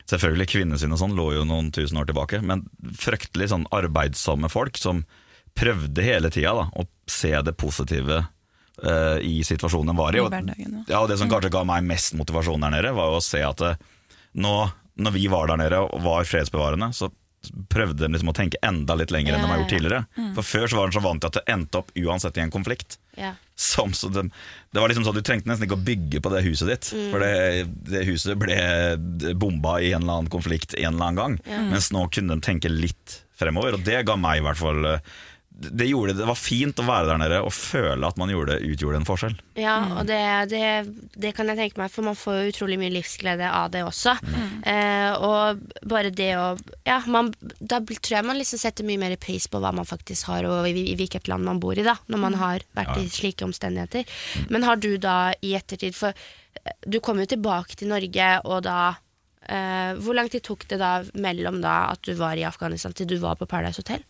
[0.09, 4.77] Selvfølgelig kvinnesyn og sånn lå jo noen tusen år tilbake, men fryktelig sånn arbeidsomme folk
[4.77, 5.05] som
[5.55, 8.23] prøvde hele tida å se det positive
[8.83, 10.23] uh, i situasjonen de var i.
[10.23, 10.71] Og, ja.
[10.89, 13.43] ja, og det som kanskje ga meg mest motivasjon der nede, var jo å se
[13.45, 13.77] at uh,
[14.35, 14.55] nå,
[14.95, 17.11] når vi var der nede og var fredsbevarende, så
[17.69, 20.31] prøvde de liksom å tenke enda litt lenger enn de har gjort Ja, ja, tidligere.
[20.37, 22.53] For før så var de så vant til at det endte opp uansett i en
[22.55, 22.97] konflikt.
[23.19, 23.35] Ja.
[23.55, 24.25] Som, så det,
[24.75, 26.89] det var liksom sånn Du trengte nesten ikke å bygge på det huset ditt.
[27.13, 28.57] For det, det huset ble
[29.39, 31.69] bomba i en eller annen konflikt en eller annen gang.
[31.71, 35.15] Mens nå kunne de tenke litt fremover, og det ga meg i hvert fall eh,
[35.57, 38.99] det, gjorde, det var fint å være der nede og føle at man gjorde, utgjorde
[38.99, 39.37] en forskjell.
[39.61, 40.19] Ja, og det,
[40.51, 40.63] det,
[41.15, 44.17] det kan jeg tenke meg, for man får jo utrolig mye livsglede av det også.
[44.65, 46.47] Eh, og bare det å
[46.89, 50.31] Ja, man, da tror jeg man liksom setter mye mer pris på hva man faktisk
[50.33, 53.07] har, og i, i hvilket land man bor i, da, når man har vært i
[53.13, 54.09] slike omstendigheter.
[54.51, 58.65] Men har du da i ettertid For eh, du kom jo tilbake til Norge, og
[58.67, 58.97] da
[59.47, 63.13] eh, Hvor lang tid tok det da mellom da at du var i Afghanistan til
[63.13, 64.03] du var på Paradise Hotel?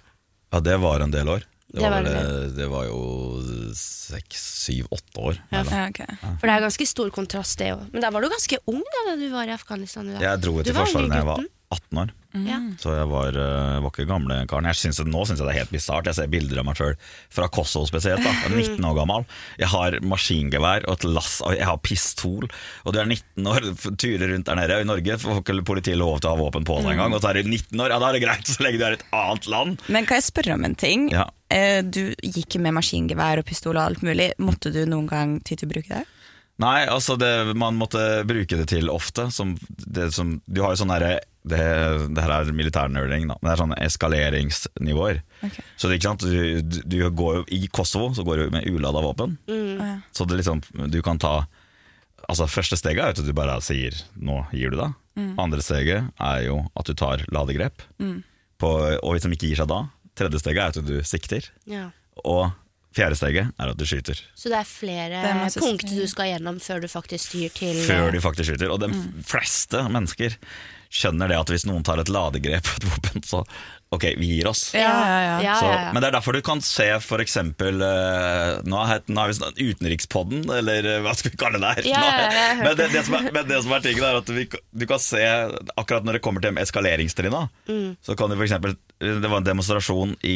[0.55, 1.43] Ja, det var en del år.
[1.75, 2.99] Det, Det var, var vel, det var jo
[3.75, 5.41] seks, syv, åtte år.
[5.51, 5.65] Ja.
[5.67, 6.07] Ja.
[6.39, 7.89] For det er ganske stor kontrast, det òg.
[7.91, 10.13] Men da var du ganske ung da, da du var i Afghanistan?
[10.13, 10.21] da.
[10.23, 11.43] Jeg dro til Forsvaret da jeg var.
[11.75, 12.13] 18 år.
[12.35, 12.73] Mm.
[12.83, 14.67] Så jeg var, eh, var ikke gamle karen.
[14.67, 16.09] Jeg synes, nå syns jeg det er helt bisart.
[16.11, 16.97] Jeg ser bilder av meg sjøl
[17.31, 18.25] fra Kosovo spesielt.
[18.25, 19.27] da Jeg er 19 år gammel.
[19.61, 22.49] Jeg har maskingevær og et lass og Jeg har pistol.
[22.85, 23.69] Og du er 19 år,
[24.01, 24.81] turer rundt der nede.
[24.81, 27.15] I Norge får ikke politiet lov til å ha våpen på deg engang.
[27.15, 28.97] Og så er du 19 år, ja da er det greit så lenge du er
[28.97, 29.79] i et annet land.
[29.89, 31.09] Men kan jeg spørre om en ting?
[31.15, 31.29] Ja.
[31.51, 34.33] Eh, Du gikk med maskingevær og pistol og alt mulig.
[34.43, 36.05] Måtte du noen gang ty til å bruke det?
[36.63, 39.27] Nei, altså det, man måtte bruke det til ofte.
[39.35, 41.61] Som det som, du har jo sånn herre det,
[42.17, 43.37] det her er militærnerding, da.
[43.41, 45.21] Men det er sånne eskaleringsnivåer.
[45.45, 45.65] Okay.
[45.77, 46.25] Så det, ikke sant?
[46.25, 49.37] Du, du, går jo I Kosovo så går du med ulada våpen.
[49.45, 49.91] Å, ja.
[50.17, 51.43] Så det liksom, du kan ta
[52.25, 54.95] Altså Første steget er jo at du bare sier 'nå gir du deg'.
[55.37, 57.85] Andre steget er jo at du tar ladegrep.
[58.57, 59.83] På, og hvis de ikke gir seg da
[60.17, 61.51] Tredje steget er at du sikter.
[61.69, 61.91] Ja.
[62.25, 62.49] Og
[62.95, 64.21] fjerde steget er at du skyter.
[64.39, 67.83] Så det er flere Det er punkter du skal gjennom før du faktisk styr til
[67.89, 68.71] Før du faktisk skyter.
[68.75, 68.91] Og de
[69.27, 70.37] fleste mennesker
[70.95, 73.43] skjønner det at hvis noen tar et ladegrep på et våpen, så
[73.95, 74.63] ok, vi gir oss.
[74.77, 74.91] Ja,
[75.43, 75.69] ja, Så.
[75.95, 80.45] Men det er derfor du kan se for eksempel eh, Nå har vi sånn Utenrikspodden,
[80.51, 81.89] eller eh, hva skal vi kalle det her?
[82.61, 85.03] Men, det, det som er, men det som er tingen er at vi, du kan
[85.03, 85.23] se
[85.79, 87.95] Akkurat når det kommer til eskaleringstrinna, Mm.
[88.05, 90.35] så kan du for eksempel Det var en demonstrasjon i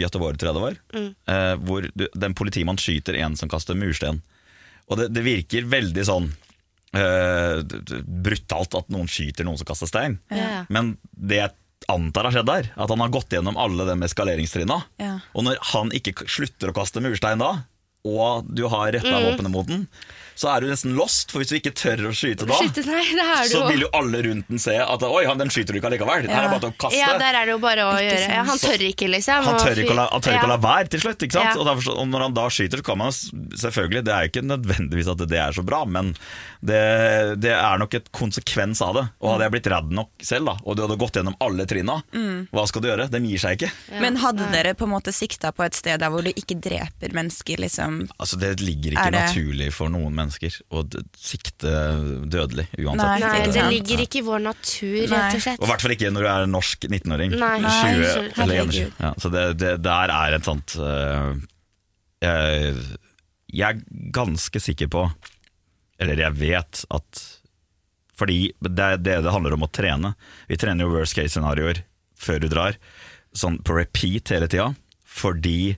[0.00, 1.10] Göteborg, tror jeg det var, Mm.
[1.28, 4.22] eh, hvor du, den politimann skyter en som kaster mursten.
[4.90, 6.30] Og det, det virker veldig sånn
[6.96, 10.18] eh, d- brutalt at noen skyter noen som kaster stein.
[10.34, 10.64] Ja.
[10.72, 11.54] Men det jeg
[11.88, 12.70] antar har skjedd der.
[12.76, 14.82] At han har gått gjennom alle de eskaleringstrinna.
[15.00, 15.18] Ja.
[15.34, 17.64] Og når han ikke slutter å kaste murstein da,
[18.04, 19.24] og du har retta Mm.
[19.30, 19.88] våpenet mot den,
[20.36, 21.30] så er du nesten lost.
[21.32, 24.22] For hvis du ikke tør å skyte da, Skyte, nei, er så vil jo alle
[24.26, 26.22] rundt den se at oi, han, den skyter du ikke allikevel.
[26.26, 26.48] Det er Ja.
[26.50, 26.98] bare til å kaste.
[26.98, 28.28] Ja, der er det jo bare å gjøre.
[28.30, 29.44] Ja, han tør ikke, liksom.
[29.44, 31.22] Han tør ikke å la, fy- han tør ikke å la være til slutt.
[31.26, 31.54] Ikke sant?
[31.54, 31.58] Ja.
[31.60, 34.46] Og, derfor, og når han da skyter, så kan man selvfølgelig Det er jo ikke
[34.46, 36.14] nødvendigvis at det er så bra, men
[36.62, 36.80] det,
[37.40, 39.04] det er nok et konsekvens av det.
[39.20, 41.98] Og hadde jeg blitt redd nok selv, da, og du hadde gått gjennom alle trinna,
[42.10, 42.48] Mm.
[42.52, 43.08] hva skal du gjøre?
[43.10, 43.70] De gir seg ikke.
[44.00, 47.12] Men hadde dere på en måte sikta på et sted der hvor du ikke dreper
[47.16, 48.08] mennesker, liksom?
[48.18, 50.29] Altså Det ligger ikke det- naturlig for noen mennesker
[50.70, 51.70] å d- sikte
[52.30, 53.00] dødelig, uansett.
[53.02, 55.08] Nei, Nei, det ligger ikke i vår natur, Nei.
[55.10, 55.60] rett og slett.
[55.60, 57.34] Og i hvert fall ikke når du er en norsk 19-åring.
[57.36, 58.92] 20 eller 21.
[59.00, 61.34] Ja, så det, det der er et sånt uh,
[62.20, 62.74] jeg,
[63.50, 65.06] jeg er ganske sikker på
[66.00, 67.22] Eller jeg vet at
[68.20, 70.12] Fordi det er det det handler om å trene.
[70.50, 71.82] Vi trener jo worst case scenarioer
[72.20, 72.74] før du drar,
[73.32, 74.66] sånn på repeat hele tida.
[75.08, 75.72] Fordi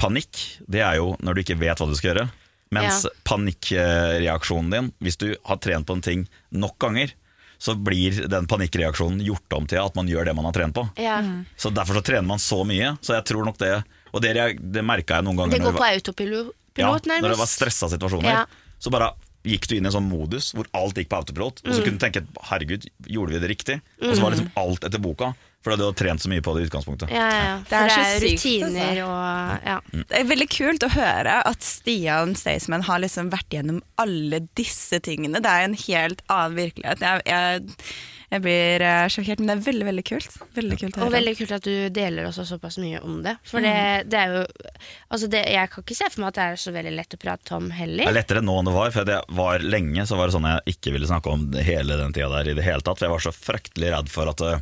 [0.00, 0.38] panikk,
[0.72, 2.24] det er jo når du ikke vet hva du skal gjøre.
[2.74, 3.10] Mens Ja.
[3.24, 7.12] panikkreaksjonen din, hvis du har trent på en ting nok ganger,
[7.58, 10.84] så blir den panikkreaksjonen gjort om til at man gjør det man har trent på.
[11.00, 11.20] Ja.
[11.56, 12.98] Så Derfor så trener man så mye.
[13.00, 14.32] Så jeg tror nok det Og det,
[14.72, 16.46] det merka jeg noen ganger Det går på var, autopilot,
[16.78, 17.56] ja, pilot, når det var nærmest.
[17.58, 18.30] stressa situasjoner.
[18.30, 18.44] Ja.
[18.80, 19.10] Så bare
[19.44, 21.60] gikk du inn i en sånn modus hvor alt gikk på autopilot.
[21.66, 21.84] Og så Mm.
[21.84, 23.80] kunne du tenke herregud, gjorde vi det riktig?
[24.00, 25.34] Og så var liksom alt etter boka.
[25.66, 27.10] For du hadde trent så mye på det i utgangspunktet.
[27.10, 27.54] Ja, ja, ja.
[27.66, 29.06] Det er det så er sykt, rutiner altså.
[29.10, 30.04] og ja.
[30.06, 35.02] Det er veldig kult å høre at Stian Staysman har liksom vært gjennom alle disse
[35.02, 35.42] tingene.
[35.42, 37.02] Det er en helt annen virkelighet.
[37.02, 37.98] Jeg, jeg,
[38.30, 40.38] jeg blir eh, sjokkert, men det er veldig veldig kult.
[40.54, 43.34] Veldig kult å Og veldig kult at du deler også såpass mye om det.
[43.50, 43.74] For det,
[44.12, 46.76] det er jo Altså, det, jeg kan ikke se for meg at det er så
[46.78, 48.04] veldig lett å prate om heller.
[48.04, 50.50] Det er lettere nå enn det var, for det var lenge så var det sånn
[50.52, 53.02] jeg ikke ville snakke om hele den tida der i det hele tatt.
[53.02, 54.58] For jeg var så fryktelig redd for at øh,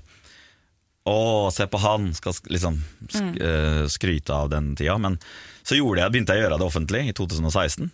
[1.04, 2.78] Å, se på han, skal liksom
[3.12, 3.88] sk mm.
[3.92, 4.96] skryte av den tida.
[4.96, 5.18] Men
[5.62, 7.90] så jeg, begynte jeg å gjøre det offentlig i 2016.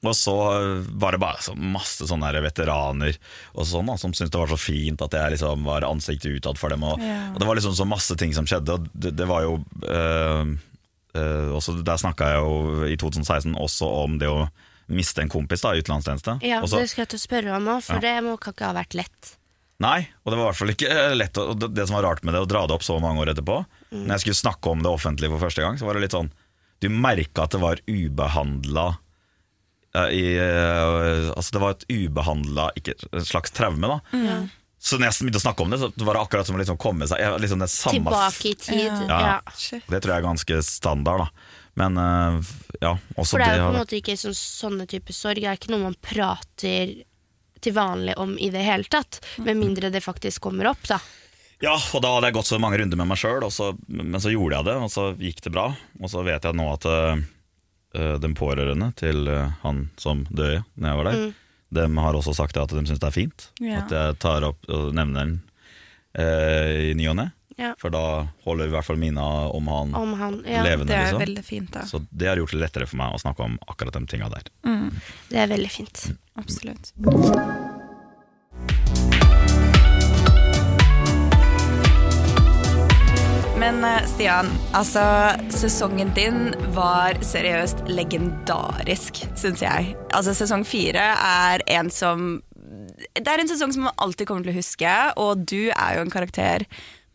[0.00, 0.34] Og så
[0.96, 3.18] var det bare så masse sånne veteraner
[3.52, 6.60] og sånn da, som syntes det var så fint at jeg liksom var ansiktet utad
[6.60, 6.86] for dem.
[6.88, 7.34] Og, Ja.
[7.34, 10.56] og det var liksom så masse ting som skjedde, og det, det var jo øh,
[11.14, 14.48] øh, også, Der snakka jeg jo i 2016 også om det å
[14.88, 16.40] miste en kompis da, i utenlandstjeneste.
[16.42, 18.00] Ja, også, det skal jeg til å spørre om òg, for Ja.
[18.00, 19.36] det må, kan ikke ha vært lett.
[19.80, 22.04] Nei, og det var i hvert fall ikke eh, lett å, det, det som var
[22.04, 23.54] rart med det, å dra det opp så mange år etterpå.
[23.94, 26.28] Når jeg skulle snakke om det offentlig for første gang, så var det litt sånn
[26.84, 28.84] Du merka at det var ubehandla
[31.34, 32.68] Altså det var et ubehandla
[33.26, 33.98] slags traume, da.
[34.80, 36.78] Så når jeg begynte å snakke om det, så var det akkurat som å liksom
[36.80, 39.08] komme seg jeg- liksom det samme Tilbake i tid.
[39.10, 39.18] Ja.
[39.20, 39.40] Ja.
[39.90, 41.28] Det tror jeg er ganske standard, da.
[41.76, 42.40] Men eh,
[42.80, 45.42] ja, også For det er jo på en måte ikke sånn, sånne typer sorg.
[45.42, 46.94] Det er ikke noe man prater
[47.64, 49.20] til vanlig om i det hele tatt.
[49.44, 51.00] Med mindre det faktisk kommer opp, da.
[51.60, 53.44] Ja, og da hadde jeg gått så mange runder med meg sjøl,
[53.92, 55.66] men så gjorde jeg det, og så gikk det bra.
[56.00, 57.20] Og så vet jeg nå at uh,
[58.22, 61.26] den pårørende til uh, han som døde når jeg var der,
[61.80, 63.82] dem har også sagt at de syns det er fint Ja.
[63.84, 65.36] at jeg tar opp og nevner den
[66.18, 67.28] uh, i ny og ne.
[67.60, 67.74] Ja.
[67.80, 68.02] For da
[68.46, 71.20] holder i hvert fall minna om han Om han Ja, levende, Det er liksom.
[71.26, 71.82] veldig fint, da.
[71.84, 74.48] Så det har gjort det lettere for meg å snakke om akkurat de tinga der.
[75.28, 76.06] det er veldig fint.
[76.40, 76.92] Absolutt.
[83.60, 85.02] Men eh, Stian, altså
[85.52, 89.92] sesongen din var seriøst legendarisk, syns jeg.
[90.16, 92.38] Altså Sesong fire er en som
[93.18, 96.06] Det er en sesong som man alltid kommer til å huske, og du er jo
[96.06, 96.64] en karakter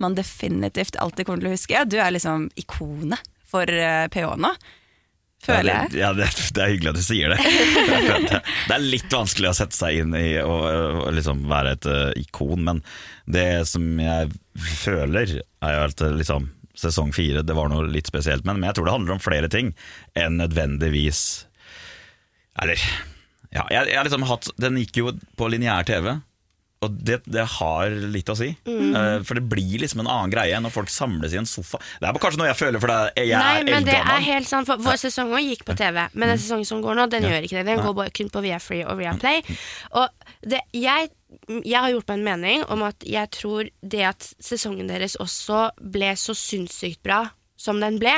[0.01, 1.83] man definitivt alltid kommer til å huske.
[1.89, 4.51] Du er liksom ikonet for uh, PH nå,
[5.45, 5.91] føler Ja, jeg.
[5.93, 7.39] det, ja, det, er hyggelig at du sier det.
[8.33, 8.41] det.
[8.75, 10.57] Er litt vanskelig å sette seg inn i å,
[11.05, 12.83] og liksom være et uh, ikon, men
[13.25, 14.33] det som jeg
[14.83, 18.45] føler, er jo at eh, liksom, sesong fire det var noe litt spesielt.
[18.45, 19.73] Men, men jeg tror det handler om flere ting
[20.17, 21.21] enn nødvendigvis
[22.61, 22.79] Eller
[23.55, 26.11] ja, jeg, jeg har liksom hatt Den gikk jo på lineær TV.
[26.83, 28.49] Og det, det har litt å si.
[28.67, 31.79] Eh, for det blir liksom en annen greie når folk samles i en sofa.
[32.01, 32.97] Det er kanskje noe jeg føler fordi
[33.31, 34.67] jeg Nei, er men det er helt sant.
[34.69, 37.31] For vår sesong òg gikk på TV, men den sesongen som går nå, den Ja.
[37.33, 37.65] gjør ikke det.
[37.71, 39.41] Den går bare kun på Viafree og Viaplay.
[39.95, 41.09] Og det, jeg,
[41.63, 45.69] jeg har gjort meg en mening om at jeg tror det at sesongen deres også
[45.79, 47.23] ble så sinnssykt bra
[47.57, 48.11] som den ble,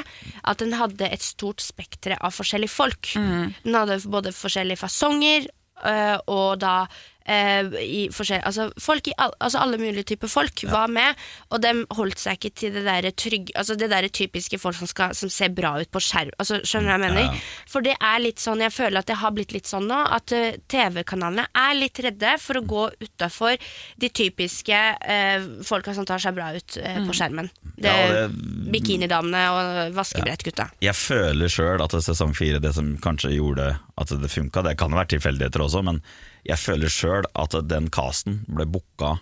[0.50, 3.14] at den hadde et stort spektre av forskjellige folk.
[3.16, 5.46] Den hadde både forskjellige fasonger,
[5.86, 10.64] øh, og da eh, i forskjell, altså, folk i all, altså alle mulige typer folk
[10.72, 11.18] var med,
[11.52, 14.88] og de holdt seg ikke til det der trygge altså det der typiske folk som,
[14.88, 16.32] skal, som ser bra ut på skjerm.
[16.40, 17.28] Altså, skjønner du hva jeg mener?
[17.28, 17.42] Ja.
[17.70, 20.34] For det er litt sånn, jeg føler at det har blitt litt sånn nå, at
[20.36, 23.58] uh, TV-kanalene er litt redde for å gå utafor
[24.00, 27.50] de typiske uh, folka som tar seg bra ut eh, på skjermen.
[27.76, 30.70] Det, Ja, det- Bikinidamene og vaskebrettgutta.
[30.84, 34.94] Jeg føler sjøl at sesong fire, det som kanskje gjorde at det funka, det kan
[34.94, 36.02] ha vært tilfeldigheter også, men
[36.48, 39.18] jeg føler sjøl at den casten ble booka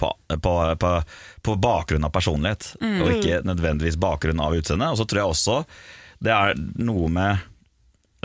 [0.00, 0.90] på, på, på,
[1.44, 4.88] på bakgrunn av personlighet, og ikke nødvendigvis bakgrunn av utseende.
[4.88, 5.56] Og så tror jeg også
[6.24, 7.40] det er noe med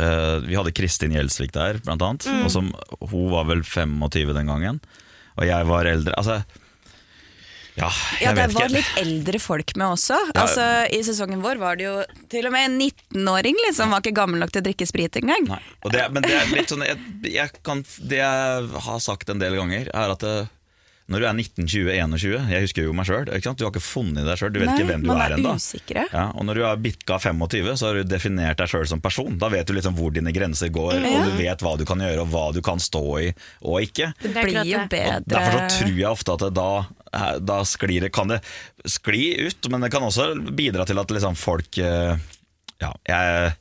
[0.02, 2.28] uh, Vi hadde Kristin Gjelsvik der, blant annet.
[2.44, 2.72] Og som,
[3.04, 4.80] hun var vel 25 den gangen,
[5.36, 6.16] og jeg var eldre.
[6.20, 6.42] Altså,
[7.76, 8.76] ja, jeg Ja, det vet var ikke.
[8.78, 10.18] litt eldre folk med også.
[10.34, 11.96] Altså, I sesongen vår var det jo
[12.32, 15.50] til og med en 19-åring liksom, var ikke gammel nok til å drikke sprit engang.
[15.84, 17.00] Og det, men det er litt sånn jeg,
[17.36, 20.36] jeg kan, Det jeg har sagt en del ganger, er at det,
[21.06, 23.28] når du er 19, 20, 21 Jeg husker jo meg sjøl.
[23.30, 24.50] Du har ikke funnet deg sjøl.
[24.56, 25.52] Du vet Nei, ikke hvem du er er ennå.
[25.94, 29.36] Ja, og når du har bikka 25, så har du definert deg sjøl som person.
[29.38, 32.24] Da vet du liksom hvor dine grenser går, og du vet hva du kan gjøre,
[32.26, 33.28] og hva du kan stå i
[33.62, 34.16] og ikke.
[34.24, 35.20] Det blir jo bedre.
[35.22, 36.70] Og derfor så tror jeg ofte at det da,
[37.40, 38.42] da sklir det Kan det
[38.86, 42.18] skli ut, men det kan også bidra til at liksom folk eh,
[42.82, 43.54] Ja, jeg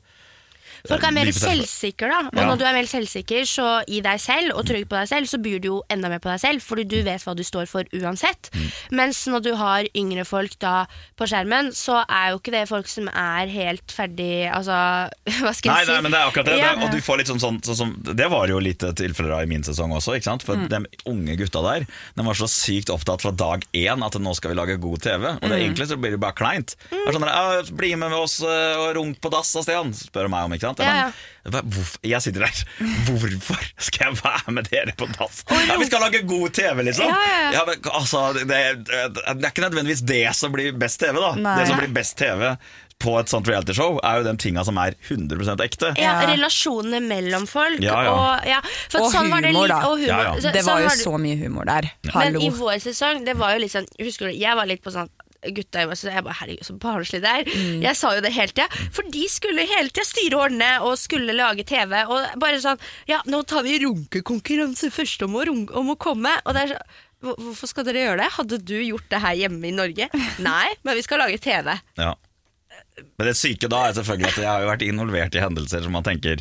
[0.88, 2.18] Folk er mer selvsikre, da.
[2.28, 2.44] Og Ja.
[2.50, 5.38] når du er mer selvsikker så i deg selv og trygg på deg selv, så
[5.40, 7.84] byr du jo enda mer på deg selv, fordi du vet hva du står for
[7.94, 8.50] uansett.
[8.52, 8.70] Mm.
[8.92, 12.86] Mens når du har yngre folk da på skjermen, så er jo ikke det folk
[12.88, 15.08] som er helt ferdig Altså,
[15.40, 15.92] hva skal Nei, jeg si?
[15.92, 16.58] nei, men det er akkurat det.
[16.58, 16.74] Ja.
[16.74, 19.32] det er- og du får litt sånn, sånn, sånn, sånn det var jo litt tilfeller
[19.38, 20.14] av i min sesong også.
[20.16, 20.42] Ikke sant?
[20.42, 20.68] For Mm.
[20.68, 24.50] De unge gutta der De var så sykt opptatt fra dag én at nå skal
[24.52, 25.24] vi lage god TV.
[25.34, 26.76] Og det det egentlig så blir det bare kleint.
[26.90, 30.28] Det er sånn «Ja, Bli med med oss eh, og runk på dass, Stian, spør
[30.28, 30.52] meg om.
[30.52, 30.73] ikke sant?
[30.82, 31.10] Ja, ja.
[31.44, 32.62] Hva- hvorfor, jeg sitter der.
[33.06, 35.42] Hvorfor skal jeg være med dere på dass?
[35.68, 37.06] Ja, vi skal lage god TV, liksom!
[37.06, 37.64] Ja, ja, ja.
[37.68, 41.34] men, altså, det, det, er ikke nødvendigvis det som blir best TV, da.
[41.36, 41.58] Nei.
[41.60, 42.56] Det som blir best TV
[43.04, 45.90] på et sånt realityshow, er jo de tinga som er 100 ekte.
[45.98, 46.28] Ja, Ja.
[46.30, 47.80] relasjonene mellom folk.
[47.82, 48.12] Ja, ja.
[48.14, 49.80] Og, ja, for Og sånn var det humor, litt- da.
[49.90, 50.08] Og humor.
[50.08, 50.52] Ja, ja.
[50.54, 51.90] Det sånn var jo så mye humor der.
[52.06, 52.40] Men Hallo.
[52.40, 55.10] i vår sesong, det var jo litt sånn Husker du, jeg var litt på sånn
[55.54, 57.48] Gutta i meg så jeg bare, herregud, så barnslig det er.
[57.50, 57.80] Mm.
[57.84, 58.84] Jeg sa jo det hele tida.
[58.94, 61.96] For de skulle hele tida styre og ordne og skulle lage TV.
[62.08, 62.80] Og bare sånn
[63.10, 66.32] Ja, nå tar vi runkekonkurranse først om å, runke, om å komme.
[66.44, 66.84] Og det er så
[67.24, 68.32] Hvorfor skal dere gjøre det?
[68.36, 70.08] Hadde du gjort det her hjemme i Norge?
[70.44, 71.70] Nei, men vi skal lage TV.
[71.96, 72.10] Ja.
[73.18, 75.94] Men det syke da er selvfølgelig at jeg har jo vært involvert i hendelser som
[75.96, 76.38] man tenker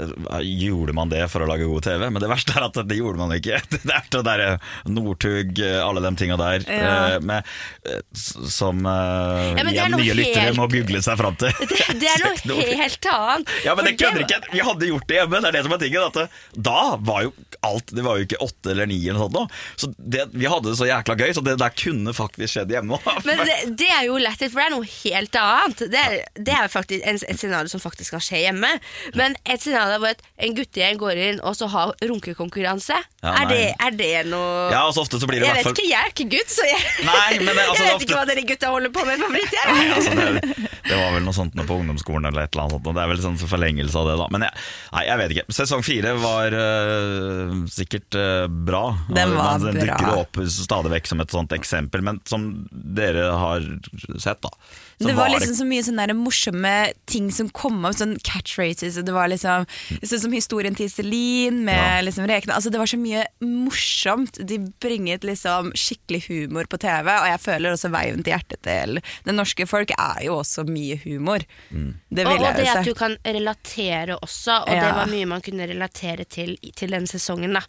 [0.00, 2.06] eh, Gjorde man det for å lage god TV?
[2.08, 3.58] Men det verste er at det gjorde man ikke.
[3.70, 4.48] Det er det derre
[4.88, 6.92] Northug, eh, alle de tinga der, Ja.
[7.16, 7.50] eh, med,
[7.84, 11.52] eh, som eh, Ja, er igjen, nye lyttere må google seg fram til.
[11.70, 13.52] Det, det er noe helt annet.
[13.66, 14.40] Ja, men det kødder ikke!
[14.54, 15.40] Vi hadde gjort det hjemme.
[15.44, 16.32] Det er det som er tingen.
[16.70, 16.78] Da
[17.10, 17.34] var jo
[17.66, 19.58] alt Det var jo ikke åtte eller ni eller noe sånt.
[19.80, 22.96] Så det, vi hadde det så jækla gøy, så det der kunne faktisk skjedd hjemme.
[23.28, 25.84] Men det, det er jo lættis, for det er noe helt annet.
[25.92, 28.70] Det er, det er faktisk en, et scenario som faktisk kan skje hjemme.
[29.18, 33.50] Men et scenario hvor et, en guttegjeng går inn og så har runkekonkurranse, Ja, er,
[33.50, 35.88] det, er det noe Ja, og så ofte så blir det Jeg vet fall ikke,
[35.90, 38.26] jeg er ikke gutt, så jeg, Nei, men det- altså, jeg vet ofte- ikke hva
[38.30, 39.76] dere gutta holder på med på fritida.
[39.96, 43.02] Altså det, det var vel noe sånt på ungdomsskolen eller et eller annet og det
[43.04, 44.28] er vel sånn forlengelse av det da.
[44.32, 45.56] Men jeg, nei, jeg vet ikke.
[45.60, 48.82] Sesong fire var uh, sikkert uh, bra.
[49.10, 49.84] Den var den bra.
[49.84, 53.66] dukker opp stadig vekk som et sånt eksempel, men som dere har
[54.20, 54.50] sett, da.
[55.00, 56.74] så det var liksom så mye sånne der morsomme
[57.10, 58.98] ting som kom opp, sånn catchphrases.
[59.00, 59.66] Og det var liksom
[60.00, 62.00] Sånn som historien til Iselin med Ja.
[62.02, 62.54] liksom rekene.
[62.54, 64.38] Altså, det var så mye morsomt.
[64.46, 69.00] De bringet liksom skikkelig humor på TV, og jeg føler også veien til hjertet til
[69.24, 71.44] det norske folk er jo også mye humor.
[71.70, 71.94] Mm.
[72.10, 75.68] Det Og, og det at du kan relatere også, og det var mye man kunne
[75.70, 77.54] relatere til til den sesongen.
[77.54, 77.62] da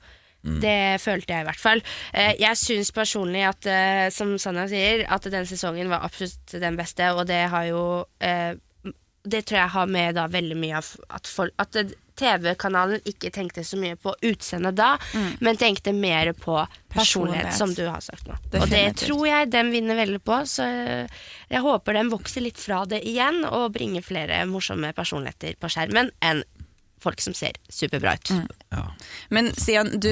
[0.43, 0.57] Mm.
[0.63, 1.81] Det følte jeg i hvert fall.
[2.13, 6.75] Eh, Jeg syns personlig at, eh, som Sanja sier, at den sesongen var absolutt den
[6.79, 7.83] beste, og det har jo
[8.19, 8.55] eh,
[9.23, 11.77] Det tror jeg har med da veldig mye av at, folk- at
[12.17, 14.95] TV-kanalen ikke tenkte så mye på utseendet da,
[15.45, 16.55] men tenkte mer på
[16.89, 17.53] personlighet, Personlighet.
[17.53, 18.35] som du har sagt nå.
[18.59, 22.81] Og det tror jeg den vinner veldig på, så jeg håper den vokser litt fra
[22.89, 26.41] det igjen, og bringer flere morsomme personligheter på skjermen enn
[27.03, 28.31] folk som ser superbra ut.
[28.69, 28.83] ja.
[29.29, 30.11] Men Stian, du,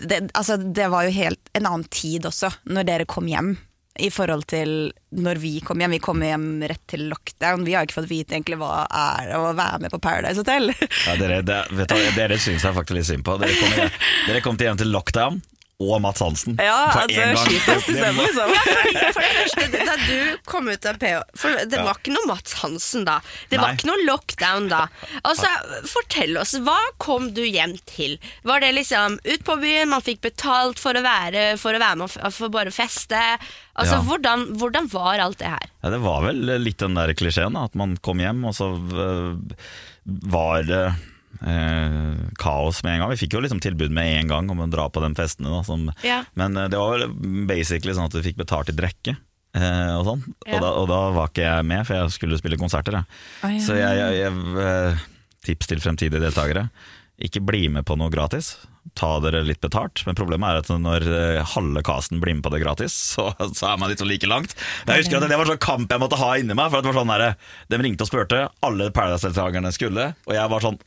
[0.00, 3.56] det, altså, det var jo helt en annen tid også, når dere kom hjem.
[3.98, 5.90] I forhold til når vi kom hjem.
[5.96, 7.64] Vi kom hjem rett til lockdown.
[7.66, 10.70] Vi har ikke fått vite egentlig hva er å være med på Paradise Hotel.
[10.70, 13.34] Ja, dere det, vet du, dere syns jeg faktisk litt synd på.
[13.42, 13.96] Dere kom, hjem,
[14.28, 15.40] dere kom til hjem til lockdown,
[15.78, 16.56] og Mats Hansen.
[16.58, 18.50] Ja, på altså det isteden, liksom.
[18.74, 21.84] For det første, da du kom ut av PH For det Ja.
[21.86, 23.20] var ikke noe Mats Hansen da.
[23.52, 24.80] Det var ikke noe lockdown da.
[25.22, 25.46] Altså,
[25.86, 28.16] Fortell oss, hva kom du hjem til?
[28.42, 32.00] Var det liksom ut på byen, man fikk betalt for å være, for å være
[32.02, 33.20] med og for bare å feste?
[33.78, 34.02] Altså, Ja.
[34.02, 35.70] hvordan, hvordan var alt det her?
[35.84, 38.72] Ja, det var vel litt den der klisjeen, da, at man kom hjem, og så
[38.74, 39.38] øh,
[40.26, 40.82] var det
[41.42, 43.12] eh, kaos med en gang.
[43.14, 45.50] Vi fikk jo liksom tilbud med en gang om å dra på de festene.
[45.52, 46.22] Da, som, Ja.
[46.38, 47.08] Men eh, det var vel
[47.48, 49.16] basically sånn at du fikk betalt i drikke.
[49.58, 50.56] eh, og sånn Ja.
[50.56, 53.00] og, da, og da var ikke jeg med, for jeg skulle spille konserter.
[53.00, 53.04] Å,
[53.48, 53.58] ja.
[53.64, 55.06] Så jeg, jeg, jeg eh,
[55.48, 56.68] tips til fremtidige deltakere.
[57.18, 58.52] Ikke bli med på noe gratis.
[58.94, 60.04] Ta dere litt betalt.
[60.06, 61.06] Men problemet er at når
[61.54, 64.54] halve casten blir med på det gratis, så, så er man litt så like langt.
[64.86, 66.70] Jeg husker at Det var sånn kamp jeg måtte ha inni meg.
[66.70, 67.34] For at det var sånn der,
[67.72, 70.78] De ringte og spurte, alle Paradise-deltakerne skulle, og jeg var sånn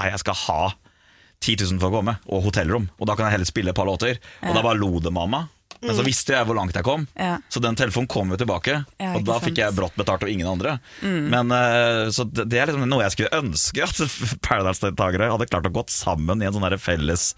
[0.00, 0.60] Nei, jeg skal ha
[1.44, 2.88] 10 000 for å komme, og hotellrom.
[2.98, 4.20] Og da kan jeg heller spille et par låter.
[4.44, 5.46] Og da bare lo det mamma.
[5.80, 7.38] Men så visste jeg hvor langt jeg kom, Ja.
[7.48, 8.84] så den telefonen kom jo tilbake.
[9.00, 9.46] Ja, og da sant.
[9.48, 10.78] fikk jeg brått betalt og ingen andre.
[11.02, 14.02] Men eh, Så det er liksom noe jeg skulle ønske at
[14.46, 17.30] Paradise-deltakere hadde klart å gått sammen i en sånn felles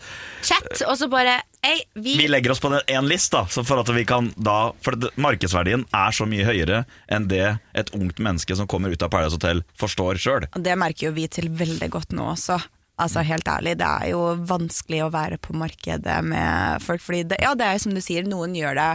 [0.42, 3.78] Chat, og så bare Ei, vi, Vi legger oss på en list, da, så for
[3.78, 7.44] at vi kan da For markedsverdien er så mye høyere enn det
[7.78, 10.48] et ungt menneske som kommer ut av Paradise Hotel, forstår sjøl.
[10.58, 12.58] Det merker jo vi til veldig godt nå også.
[13.00, 17.00] Altså helt ærlig, Det er jo vanskelig å være på markedet med folk.
[17.00, 18.88] fordi det, ja, det er jo som du sier, Noen gjør det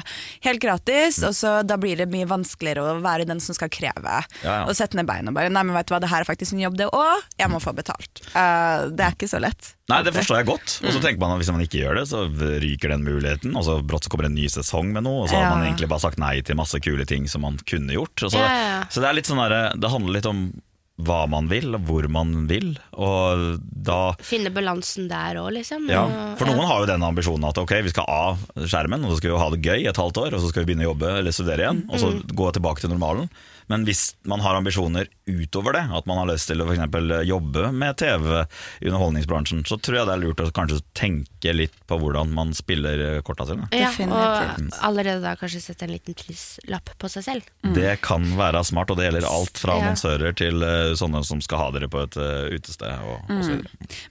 [0.45, 4.21] helt gratis, og så da blir det mye vanskeligere å være den som skal kreve.
[4.43, 4.67] Ja, ja.
[4.67, 6.53] Og sette ned beina og bare Nei, men vet du hva, det her er faktisk
[6.53, 7.25] en jobb, det òg.
[7.39, 8.21] Jeg må få betalt.
[8.35, 9.73] Uh, det er ikke så lett.
[9.87, 10.77] Nei, det forstår jeg godt.
[10.83, 12.25] Og så tenker man at hvis man ikke gjør det, så
[12.61, 13.55] ryker den muligheten.
[13.55, 15.87] Og så brått så kommer en ny sesong med noe, og så har man egentlig
[15.89, 18.27] bare sagt nei til masse kule ting som man kunne gjort.
[18.27, 20.49] Så, så det er litt sånn der, det handler litt om
[20.97, 22.71] hva man vil, og hvor man vil.
[22.97, 25.85] Og da finne balansen der òg, liksom.
[25.91, 26.05] ja,
[26.39, 29.31] For noen har jo den ambisjonen at ok, vi skal av skjermen, og så skal
[29.35, 31.35] vi ha det gøy et halvt år, og så skal vi begynne å jobbe eller
[31.35, 32.23] studere igjen, og så Mm.
[32.33, 33.29] gå tilbake til normalen.
[33.69, 37.71] Men hvis man har ambisjoner utover det, at man har lyst til å for jobbe
[37.75, 38.45] med TV
[38.81, 42.53] i underholdningsbransjen, så tror jeg det er lurt å kanskje tenke litt på hvordan man
[42.57, 43.67] spiller korta sine.
[43.71, 44.73] Ja, Definitivt.
[44.73, 47.49] og allerede da kanskje sette en liten prislapp på seg selv.
[47.75, 49.83] Det kan være smart, og det gjelder alt fra Ja.
[49.87, 53.65] annonsører til eh, sånne som skal ha dere på et eh, utested og, og mm.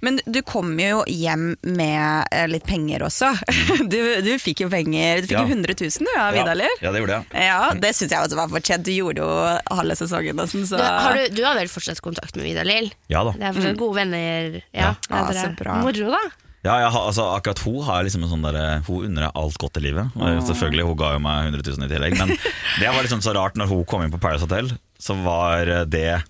[0.05, 3.33] Men du kom jo hjem med eh, litt penger også.
[3.87, 5.21] Du, du fikk jo penger.
[5.23, 5.43] Du fikk Ja.
[5.47, 6.77] jo 100 000 du, av Vidar-Lill.
[6.81, 7.45] Ja, ja, det gjorde jeg.
[7.47, 8.87] Ja, det syns jeg også var fortjent.
[8.87, 12.45] Du gjorde jo halve sesongen nesten, så har, du, du har vel fortsatt kontakt med
[12.49, 12.91] Vidar Lill?
[13.13, 13.33] Ja da.
[13.37, 14.59] Det er fortsatt gode venner?
[14.75, 15.23] Ja, Ja.
[15.31, 15.79] det så bra.
[15.87, 16.23] Moro, da.
[16.67, 19.59] Ja, jeg har, altså, akkurat hun har liksom en sånn der, Hun unner jeg alt
[19.63, 20.17] godt i livet.
[20.19, 22.17] Og selvfølgelig, Hun ga jo meg 100 000 i tillegg.
[22.19, 22.33] Men
[22.81, 24.73] det var liksom så rart når hun kom inn på Paradise Hotel.
[24.99, 26.23] Så var det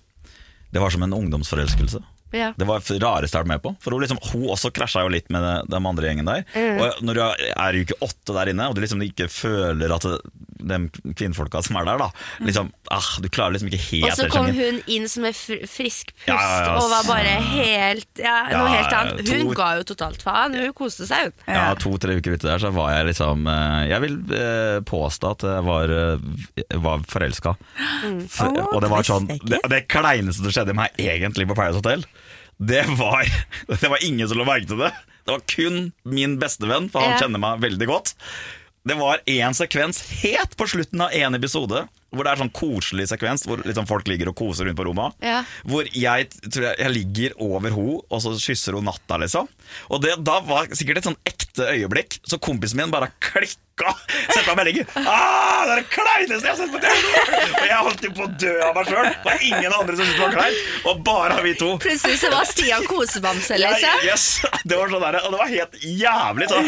[0.71, 2.03] Det var som en ungdomsforelskelse.
[2.35, 2.51] Ja.
[2.59, 3.71] Det var det rareste jeg har vært med på.
[3.81, 6.43] For hun, liksom, hun også krasja jo litt med de andre gjengen der.
[6.83, 10.05] Og når du er i uke åtte der inne, og du liksom ikke føler at
[10.05, 10.17] det,
[10.59, 10.77] de
[11.17, 12.07] kvinnfolka som er der, da
[12.45, 16.11] liksom, ah, Du klarer liksom ikke helt Og så kom hun inn som et frisk
[16.13, 16.75] pust Ja, ja, ja.
[16.81, 19.21] og var bare helt ja, Ja, noe helt annet.
[19.29, 20.55] Hun to- ga jo totalt faen.
[20.57, 21.31] Hun koste seg.
[21.31, 21.53] hun.
[21.55, 25.47] Ja, To-tre uker ute der så var jeg liksom eh, Jeg vil eh, påstå at
[25.47, 27.55] jeg var, eh, var forelska.
[28.03, 28.23] Mm.
[28.73, 32.05] Og det var sånn det, det kleineste som skjedde meg egentlig på Paradise Hotel,
[32.57, 33.27] det var
[33.69, 34.91] Det var ingen som lå merke til det.
[35.27, 37.19] Det var kun min bestevenn, for han Ja.
[37.25, 38.13] kjenner meg veldig godt.
[38.87, 41.81] Det var én sekvens helt på slutten av en episode,
[42.13, 45.17] hvor det er sånn koselig sekvens hvor liksom folk ligger og koser rundt på rommet.
[45.19, 45.41] Ja.
[45.67, 49.49] Hvor jeg tror jeg, jeg ligger over henne, og så kysser hun natta, liksom.
[49.91, 53.59] Og det da var sikkert et sånn ekte øyeblikk, så kompisen min bare klikka.
[53.77, 54.87] Sendte meg meldinger.
[55.03, 57.41] Ah, det er det kleineste jeg har sett på TV!
[57.61, 59.09] Og jeg holdt jo på å dø av meg sjøl.
[59.11, 61.69] Det var ingen andre som syntes det var kleint, og bare vi to.
[61.83, 64.07] Plutselig så var Stian kosebamse, Ja, liksom.
[64.07, 64.25] yes.
[64.67, 66.49] Det var sånn der, og det var helt jævlig.
[66.51, 66.61] Så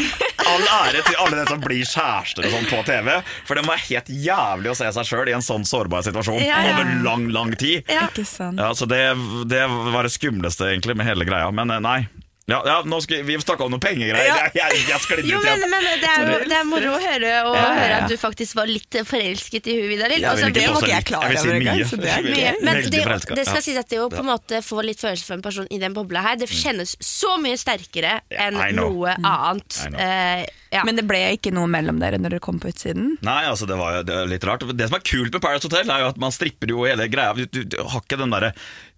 [0.54, 3.12] all ære til alle de som blir kjærester og sånn på TV.
[3.50, 6.62] For det var helt jævlig å se seg sjøl i en sånn sårbar situasjon Ja,
[6.68, 6.78] ja.
[6.78, 7.84] over lang, lang tid.
[7.90, 8.06] Ja.
[8.12, 8.62] Ikke sant.
[8.62, 9.02] Ja, så det,
[9.50, 11.50] det var det skumleste egentlig med hele greia.
[11.52, 12.00] Men eh, nei.
[12.50, 14.30] Ja, ja nå skal, vi snakka om noe pengegreier.
[14.30, 14.50] Ja.
[14.50, 15.74] Jeg, jeg, jeg sklidde ut men, igjen.
[15.74, 17.80] men det, er, det er moro å høre, og Ja, ja, ja.
[17.80, 20.28] høre at du faktisk var litt forelsket i hun Vidar Lill.
[20.30, 22.54] Altså, det var ikke jeg klar si over engang, er mye.
[22.66, 23.04] Men det,
[23.40, 23.66] det skal Ja.
[23.70, 25.96] sies at det å på en måte få litt følelser for en person i den
[25.98, 29.84] bobla her, det kjennes så mye sterkere enn noe annet.
[29.94, 30.48] Uh.
[30.70, 30.84] Ja.
[30.86, 33.16] Men det ble ikke noe mellom dere når dere kom på utsiden?
[33.26, 34.66] Nei, altså det var jo det litt rart.
[34.70, 37.34] Det som er kult med Paradise Hotel, er jo at man stripper jo hele greia.
[37.34, 38.52] Du, du, du har ikke den derre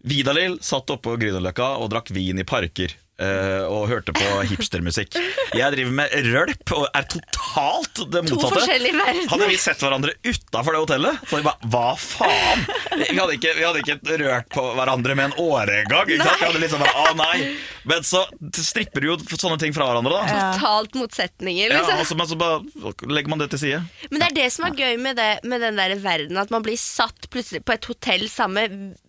[0.04, 2.98] Vidar-Lill satt oppe på Grünerløkka og drakk vin i parker.
[3.22, 5.18] Eh, og hørte på hipstermusikk.
[5.58, 8.42] Jeg driver med rølp og er totalt det motsatte.
[8.42, 9.30] To forskjellige verdener.
[9.34, 12.66] Hadde vi sett hverandre utafor det hotellet, så hadde vi bare Hva faen?
[13.02, 16.10] Vi hadde ikke, vi hadde ikke rørt på hverandre med en åregang.
[16.10, 16.42] Ikke sant?
[16.42, 17.38] Vi hadde liksom bare, å nei
[17.90, 18.24] Men så
[18.62, 20.42] stripper du jo sånne ting fra hverandre, da.
[20.58, 21.96] Totalt motsetninger, Ja, liksom.
[21.96, 23.84] Ja, også, men så bare legger man det til side.
[24.12, 26.66] Men det er det som er gøy med, det, med den der verden, at man
[26.66, 29.00] blir satt plutselig på et hotell sammen med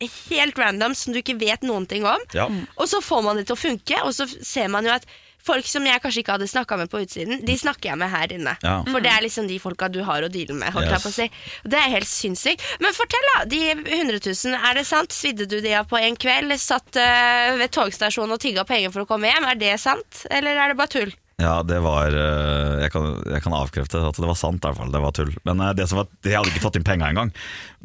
[0.00, 2.20] helt random som du ikke vet noen ting om.
[2.36, 2.48] Ja.
[2.76, 5.06] Og så får man det til å funke, og så ser man jo at
[5.46, 8.32] folk som jeg kanskje ikke hadde snakka med på utsiden, de snakker jeg med her
[8.34, 8.56] inne.
[8.64, 8.80] Ja.
[8.88, 10.74] For det er liksom de folka du har å deale med.
[10.86, 11.06] Yes.
[11.14, 11.28] si.
[11.64, 12.64] Det er helt sinnssykt.
[12.82, 13.44] Men fortell, da.
[13.50, 15.14] De 100 000, er det sant?
[15.14, 16.56] Svidde du de av på en kveld?
[16.60, 19.46] Satt eh, ved togstasjonen og tigga penger for å komme hjem?
[19.52, 21.14] Er det sant, eller er det bare tull?
[21.36, 24.86] Ja, det var eh, jeg kan, jeg kan avkrefte at det var sant, i.
[24.92, 25.34] Det var tull.
[25.44, 27.32] Men eh, det som var, jeg hadde ikke fått inn penga engang.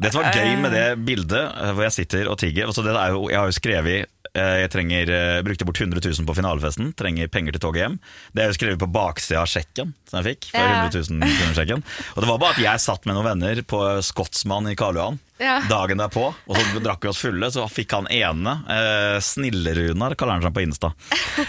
[0.00, 2.94] Det som var gøy med det bildet eh, hvor jeg sitter og tigger altså det
[2.96, 6.92] er jo, Jeg har jo skrevet jeg trenger, eh, brukte bort 100 000 på finalefesten,
[6.96, 7.96] trenger penger til toget hjem.
[8.32, 10.48] Det er jo skrevet på baksida av sjekken som jeg fikk.
[10.54, 10.86] Ja.
[10.88, 11.82] 100 000 kroner sjekken
[12.14, 15.18] Og det var bare at jeg satt med noen venner på Skotsmann i Karl Johan
[15.42, 15.58] Ja.
[15.68, 20.38] dagen derpå, og så drakk vi oss fulle, så fikk han ene, eh, Snille-Runar kaller
[20.38, 20.92] han seg på Insta,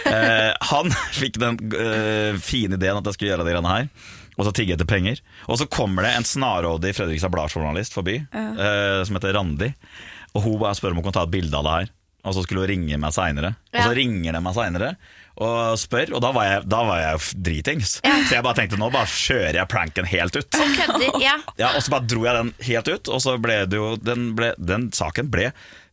[0.10, 0.90] eh, han
[1.22, 3.88] fikk den eh, fine ideen at jeg skulle gjøre de greiene her.
[4.34, 5.20] Og så tigge etter penger.
[5.46, 9.68] Og så kommer det en snarrådig Fredrikstad Blad-journalist forbi, eh, som heter Randi.
[10.34, 11.92] Og hun bare spør om hun kan ta et bilde av det her.
[12.24, 13.56] Og så skulle hun ringe meg seinere.
[13.74, 14.94] Og så ringer de meg seinere
[15.44, 17.94] og spør, og da var jeg, da var jeg jo dritings.
[18.06, 20.60] Så jeg bare tenkte nå bare kjører jeg pranken helt ut.
[21.24, 21.40] Ja.
[21.58, 24.28] Ja, og så bare dro jeg den helt ut, og så ble det jo Den,
[24.38, 25.48] ble, den saken ble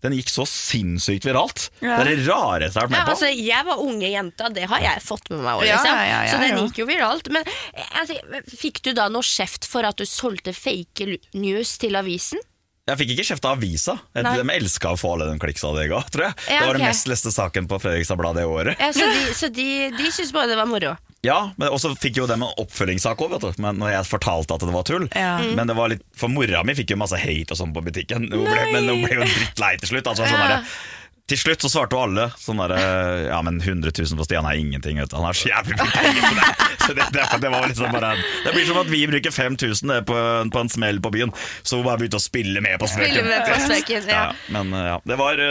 [0.05, 1.71] Den gikk så sinnssykt viralt.
[1.81, 1.97] Ja.
[1.97, 3.15] Det er det rareste jeg har vært med på.
[3.17, 5.89] altså, jeg var unge jenta, det har jeg fått med meg òg, liksom.
[5.97, 7.33] ja, ja, ja, så den gikk jo viralt.
[7.33, 11.97] Men eh, altså, fikk du da noe kjeft for at du solgte fake news til
[12.01, 12.45] avisen?
[12.89, 13.95] Jeg fikk ikke kjeft av avisa.
[14.17, 14.33] Nei.
[14.41, 16.35] de elska å få alle den klikksa de ga, tror jeg.
[16.49, 18.81] Ja, det var den mest leste saken på Fredrikstad Blad det året.
[18.81, 20.97] Ja, så de, så de, de syntes bare det var moro.
[21.23, 24.87] Ja, men også fikk jo dem en oppfølgingssak òg, når jeg fortalte at det var
[24.89, 25.05] tull.
[25.13, 25.35] Ja.
[25.45, 25.53] Mm.
[25.59, 28.31] Men det var litt For mora mi fikk jo masse hate og sånn på butikken.
[28.33, 30.09] Hun ble, men hun ble jo drittlei til slutt.
[30.11, 30.49] Altså, sånn Ja.
[30.57, 30.99] derre-
[31.31, 32.81] til slutt så svarte jo alle sånn derre
[33.29, 34.99] Ja, men 100 000 for Stian er ingenting.
[35.01, 35.17] Vet du.
[35.21, 36.49] Han har så jævlig mye penger på det.
[36.81, 38.13] Så det, det, det var liksom bare
[38.47, 40.19] Det blir som at vi bruker 5000 det på,
[40.51, 43.15] på en smell på byen, så hun bare begynte å spille med på spøken.
[43.15, 44.27] Spille med på spøken, ja.
[44.55, 45.45] Men uh, ja, det var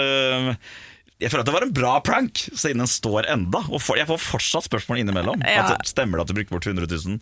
[1.20, 3.60] jeg føler at det var en bra prank, siden den står enda.
[3.68, 5.44] Og for, jeg får fortsatt spørsmål innimellom.
[5.44, 5.66] Ja.
[5.76, 7.20] At, stemmer det at du bruker bort 100 000?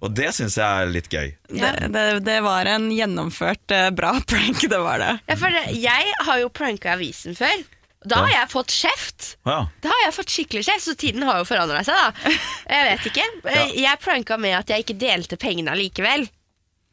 [0.00, 1.32] Og det syns jeg er litt gøy.
[1.50, 5.12] Det, det, det var en gjennomført eh, bra prank, det var det.
[5.26, 7.66] Ja, for jeg har jo pranka avisen før.
[8.08, 9.26] Da har jeg fått kjeft.
[9.44, 9.58] Ja.
[9.84, 12.34] Da har jeg fått skikkelig kjeft, så tiden har jo forandra seg, da.
[12.70, 13.26] Jeg vet ikke.
[13.84, 16.24] Jeg pranka med at jeg ikke delte pengene allikevel.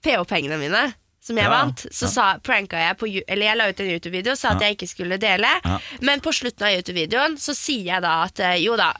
[0.03, 0.81] PH-pengene mine.
[1.23, 1.85] Som jeg Ja, vant.
[1.91, 4.77] Så sa, pranka jeg på Eller jeg la ut en YouTube-video og sa at jeg
[4.77, 5.49] ikke skulle dele.
[5.63, 5.79] Ja.
[6.07, 8.93] Men på slutten av YouTube-videoen så sier jeg da at eh, jo da.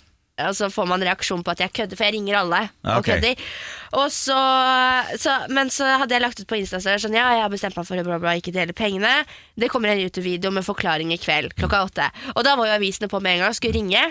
[0.46, 3.18] Og så får man reaksjon på at jeg kødder, for jeg ringer alle og okay.
[3.18, 3.48] kødder.
[3.98, 4.38] Og så,
[5.18, 7.80] så, men så hadde jeg lagt ut på Insta så sånn, ja, jeg har bestemt
[7.80, 9.24] meg for å bla, bla, ikke dele pengene.
[9.58, 12.08] Det kommer en YouTube-video med forklaring i kveld klokka åtte.
[12.36, 14.06] Og da var jo avisene på med en gang og skulle ringe.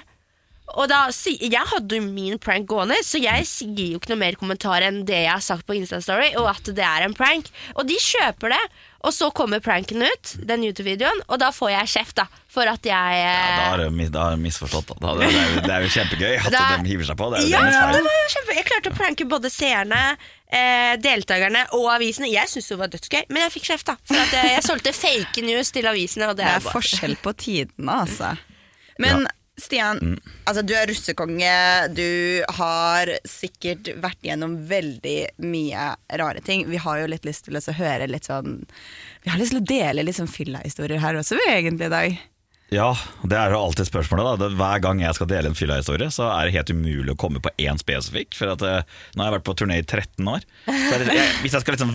[0.74, 4.38] Og da, Jeg hadde jo min prank gående, så jeg gir jo ikke noe mer
[4.40, 7.52] kommentar enn det jeg har sagt på Instastory, og at det er en prank.
[7.76, 8.62] Og de kjøper det.
[9.06, 12.24] Og så kommer pranken ut, den YouTube-videoen, og da får jeg kjeft, da.
[12.50, 14.88] For at jeg eh, mis- da har jeg misforstått.
[14.98, 15.12] Da.
[15.20, 17.28] Det, er jo, det er jo kjempegøy at Da- de hiver seg på.
[17.30, 20.00] Det er jo Ja, det var jo kjempe Jeg klarte å pranke både seerne,
[20.50, 22.32] eh, deltakerne og avisene.
[22.32, 23.96] Jeg syntes det var dødsgøy, men jeg fikk kjeft, da.
[24.10, 26.30] For at jeg, jeg solgte fake news til avisene.
[26.32, 28.34] Og det Det er er bare- forskjell på tidene, altså.
[28.98, 29.28] Men
[29.58, 30.18] Stian, Mm.
[30.44, 31.94] altså, du er russekonge.
[31.96, 36.66] Du har sikkert vært gjennom veldig mye rare ting.
[36.68, 38.66] Vi har jo litt lyst til å høre litt sånn
[39.24, 42.18] Vi har lyst til å dele litt sånn fyllahistorier her også, vi egentlig, i dag.
[42.74, 42.88] Ja,
[43.22, 44.40] det er jo alltid spørsmålet.
[44.40, 47.18] da det, Hver gang jeg skal dele en fyllahistorie, så er det helt umulig å
[47.20, 48.34] komme på én spesifikk.
[48.34, 48.82] For at, eh,
[49.14, 50.42] Nå har jeg vært på turné i 13 år.
[50.66, 51.92] Så det, jeg, hvis jeg skal liksom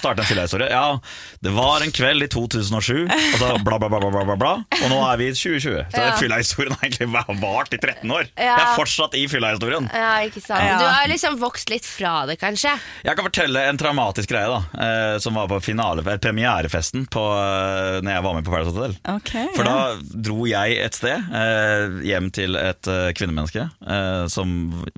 [0.00, 0.96] starte en fyllahistorie Ja,
[1.44, 4.86] det var en kveld i 2007, og så bla, bla, bla, bla, bla, bla, og
[4.94, 5.84] nå er vi i 2020.
[5.92, 6.16] Så Ja.
[6.16, 7.10] fyllahistorien har egentlig
[7.44, 8.24] vart i 13 år.
[8.38, 8.56] Ja.
[8.56, 9.90] Jeg er fortsatt i fyllahistorien.
[9.92, 10.64] Ja, ikke sant.
[10.64, 10.78] Ja.
[10.80, 12.72] Du har liksom vokst litt fra det, kanskje.
[13.04, 17.28] Jeg kan fortelle en traumatisk greie da eh, som var på finale, eh, premierefesten på,
[17.36, 18.96] eh, når jeg var med på Paradise Hotel.
[19.18, 19.74] Okay, For ja.
[19.74, 24.52] da dro jeg et sted, eh, hjem til et eh, kvinnemenneske eh, som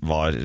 [0.06, 0.36] var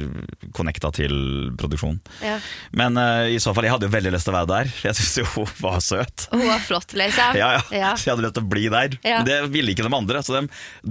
[0.55, 1.13] connecta til
[1.59, 1.99] produksjon.
[2.23, 2.37] Ja.
[2.77, 2.97] Men
[3.31, 5.27] i så fall, jeg hadde jo veldig lyst til å være der, jeg syntes jo
[5.35, 6.27] hun var søt.
[6.31, 7.37] Hun var flott, liksom.
[7.39, 7.61] Ja, ja.
[7.71, 7.91] Ja.
[7.95, 8.97] Så jeg hadde lyst til å bli der.
[9.05, 10.43] Men det ville ikke de andre, så de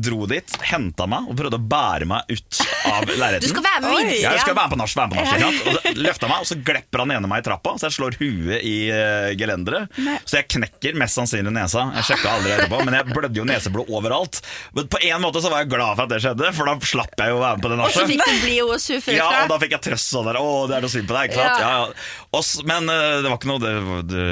[0.09, 3.47] dro dit, henta meg og prøvde å bære meg ut av leiligheten.
[3.47, 4.21] Du skal være med videre.
[4.21, 5.85] Ja, jeg skal være med på nach, være med på nach.
[5.91, 5.95] Ja.
[6.07, 8.77] løfter meg, og så glepper han ene meg i trappa, så jeg slår huet i
[8.93, 10.01] uh, gelenderet.
[10.25, 11.89] Så jeg knekker mest sannsynlig nesa.
[12.01, 14.41] Jeg sjekka aldri etterpå, men jeg blødde jo nese griseblod overalt.
[14.75, 17.15] Men på en måte så var jeg glad for at det skjedde, for da slapp
[17.21, 18.11] jeg jo å være med på det Og så nachet.
[18.11, 19.17] fikk du bli hos surfrukta.
[19.17, 20.39] Ja, og da fikk jeg trøst sånn der.
[20.41, 21.61] Å, det er noe synd på deg, ikke sant?
[21.61, 21.71] Ja.
[21.71, 22.19] Ja.
[22.41, 23.71] Også, men eh, det var ikke noe Det,
[24.07, 24.25] det,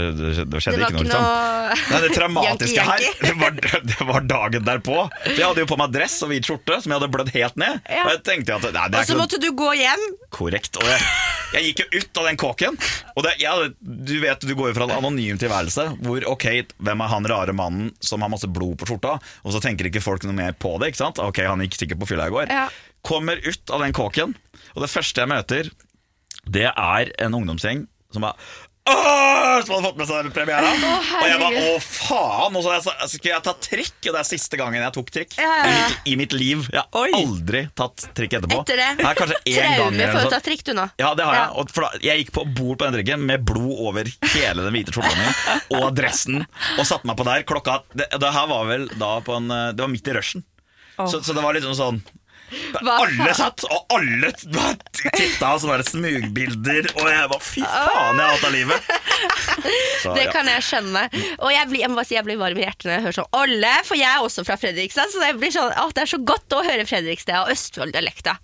[0.47, 1.25] det, skjedde Det var ikke noe, liksom.
[1.25, 3.57] noe Nei, det traumatiske her, det var,
[3.91, 4.99] det var dagen derpå.
[5.25, 7.59] For jeg hadde jo på meg dress og hvit skjorte som jeg hadde blødd helt
[7.61, 7.81] ned.
[7.91, 8.05] Ja.
[8.07, 10.05] Og jeg tenkte at nei, det Og så noe måtte du gå hjem.
[10.35, 10.79] korrekt.
[10.81, 11.03] Og jeg,
[11.59, 12.79] jeg gikk jo ut av den kåken.
[13.19, 16.47] Og det, ja, du vet, du går jo fra en anonym tilværelse hvor ok,
[16.79, 20.05] hvem er han rare mannen som har masse blod på skjorta, og så tenker ikke
[20.05, 20.93] folk noe mer på det.
[20.93, 21.21] ikke sant?
[21.23, 22.53] Ok, han gikk sikkert på fylla i går.
[22.53, 22.67] Ja.
[23.07, 24.35] Kommer ut av den kåken,
[24.75, 25.71] og det første jeg møter,
[26.49, 28.41] det er en ungdomsgjeng som bare
[28.89, 30.71] som hadde fått med seg premiera.
[30.71, 32.59] og jeg bare å faen!
[32.59, 32.79] Og så
[33.11, 35.69] skulle jeg ta trikk, og det er siste gangen jeg tok trikk Ja, ja, ja.
[35.69, 36.67] I, mitt, i mitt liv.
[36.73, 37.13] Jeg har Oi.
[37.19, 38.61] aldri tatt trikk etterpå.
[38.63, 38.89] Etter det.
[39.03, 39.79] Her, kanskje én gang.
[39.79, 40.89] Traume for å ta trikk, du nå.
[41.01, 41.49] Ja, det har jeg.
[41.63, 44.77] Og for da, jeg gikk på bord på den trikken med blod over hele den
[44.79, 46.45] hvite skjorta mi og dressen,
[46.79, 47.45] og satte meg på der.
[47.49, 50.45] Klokka Det, det her var vel da på en eh, Det var midt i rushen.
[50.99, 52.01] Så, så det var liksom sånn
[52.89, 58.25] alle satt, og alle titta og sånne der smugbilder, og jeg bare Fy faen, jeg
[58.25, 58.91] har hatt av livet!
[60.03, 61.01] Så, Det kan jeg skjønne.
[61.43, 63.17] Og jeg blir, jeg må bare si jeg blir varm i hjertet når jeg hører
[63.17, 65.11] sånn Olle, for jeg er også fra Fredrikstad.
[65.11, 68.37] Så det blir sånn, å, det er så godt å høre Fredrikstad og Østfold-dialekta.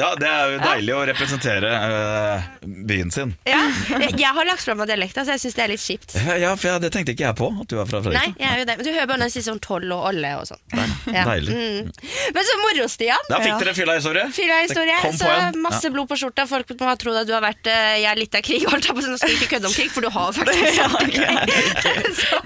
[0.00, 2.46] ja, det er jo deilig å representere øh,
[2.86, 3.34] byen sin.
[3.48, 3.64] Ja.
[3.90, 6.14] Jeg, jeg har lagt fra meg dialekta, så jeg syns det er litt kjipt.
[6.40, 8.38] Ja, for jeg, det tenkte ikke jeg på, at du var fra Fredrikstad.
[8.38, 8.78] Nei, jeg er jo det.
[8.78, 10.62] Men du hører bare når jeg sier sånn Toll og Olle og sånn.
[11.10, 11.24] Ja.
[11.26, 11.56] Deilig.
[11.58, 11.90] Mm.
[12.36, 13.26] Men så moro, Stian.
[13.30, 14.24] Da fikk dere fylla-historie.
[14.36, 14.96] Fylla-historie.
[15.20, 15.30] Så
[15.60, 16.46] masse blod på skjorta.
[16.50, 18.64] Folk må ha trodd at du har vært uh, Jeg er litt av krig.
[18.70, 20.32] Holdt jeg på å si, Nå skal jeg ikke kødde om krig, for du har
[20.38, 20.80] faktisk
[22.20, 22.40] så,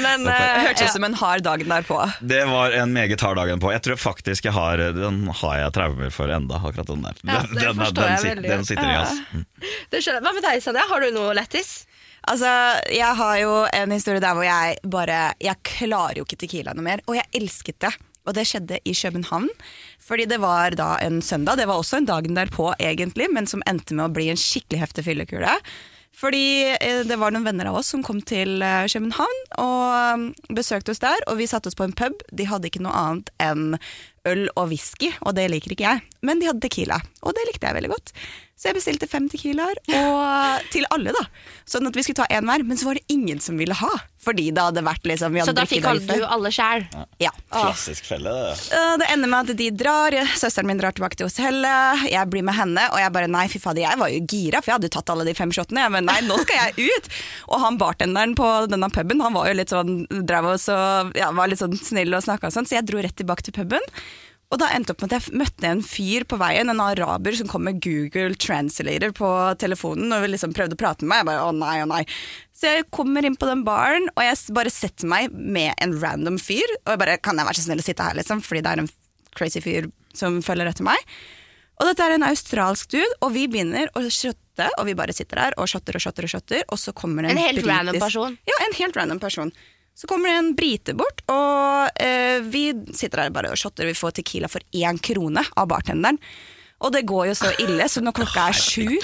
[0.00, 0.92] Men uh, Hørtes ut ja.
[0.96, 2.00] som en hard dag derpå.
[2.34, 3.72] Det var en meget hard dag på.
[3.74, 7.18] Jeg tror faktisk jeg har Den har jeg traumer for enda, akkurat den der.
[7.24, 8.68] Ja, Den, den, den, sit- den godt.
[8.70, 9.44] sitter i, altså.
[9.92, 10.24] Det skjønner jeg.
[10.26, 10.86] Hva med deg, Sanja?
[10.90, 11.74] Har du noe lættis?
[12.24, 12.48] Altså,
[12.92, 16.86] Jeg har jo en historie der hvor jeg bare Jeg klarer jo ikke Tequila noe
[16.86, 17.92] mer, og jeg elsket det.
[18.24, 19.50] Og det skjedde i København,
[20.04, 21.56] fordi det var da en søndag.
[21.56, 24.82] Det var også en dagen derpå, egentlig, men som endte med å bli en skikkelig
[24.82, 25.58] heftig fyllekule.
[26.14, 30.26] Fordi eh, det var noen venner av oss som kom til eh, København og um,
[30.54, 31.24] besøkte oss der.
[31.30, 32.20] Og vi satte oss på en pub.
[32.30, 33.74] De hadde ikke noe annet enn
[34.28, 36.04] øl og whisky, og det liker ikke jeg.
[36.24, 38.14] Men de hadde tequila, og det likte jeg veldig godt.
[38.54, 41.26] Så jeg bestilte fem tequilaer, og til alle, da.
[41.68, 42.64] Sånn at vi skulle ta én hver.
[42.64, 43.90] Men så var det ingen som ville ha,
[44.24, 46.86] fordi det hadde vært liksom vi Så da fikk du alle sjæl?
[47.22, 47.32] Ja.
[47.52, 48.32] Klassisk felle.
[48.32, 48.80] det.
[49.00, 52.56] Det ender med at de drar, søsteren min drar tilbake til hotellet, jeg blir med
[52.58, 54.96] henne, og jeg bare nei, fy fader, jeg var jo gira, for jeg hadde jo
[54.96, 55.84] tatt alle de fem shotene.
[55.84, 57.10] Jeg bare nei, nå skal jeg ut!
[57.54, 61.30] Og han bartenderen på denne puben, han var jo litt sånn, drev oss og ja,
[61.36, 63.84] var litt sånn snill og snakka og sånn, så jeg dro rett tilbake til puben.
[64.54, 67.48] Og da endte opp med at jeg møtte en fyr på veien, en araber som
[67.50, 71.24] kom med Google Translator på telefonen og liksom prøvde å prate med meg.
[71.24, 72.02] Jeg bare å nei, å nei.
[72.54, 76.38] Så jeg kommer inn på den baren, og jeg bare setter meg med en random
[76.38, 76.62] fyr.
[76.84, 78.84] Og jeg bare kan jeg være så snill å sitte her, liksom, fordi det er
[78.84, 78.92] en
[79.34, 81.02] crazy fyr som følger etter meg.
[81.82, 85.40] Og dette er en australsk dude, og vi begynner å shotte, og vi bare sitter
[85.40, 87.98] der og shotter og shotter og shotter, og så kommer en En helt britisk- random
[87.98, 88.38] person?
[88.46, 89.50] Ja, en helt random person.
[89.94, 93.86] Så kommer det en brite bort, og eh, vi sitter der bare og shotter.
[93.86, 96.18] Vi får Tequila for én krone av bartenderen.
[96.84, 98.98] Og det går jo så ille, så når klokka er sju,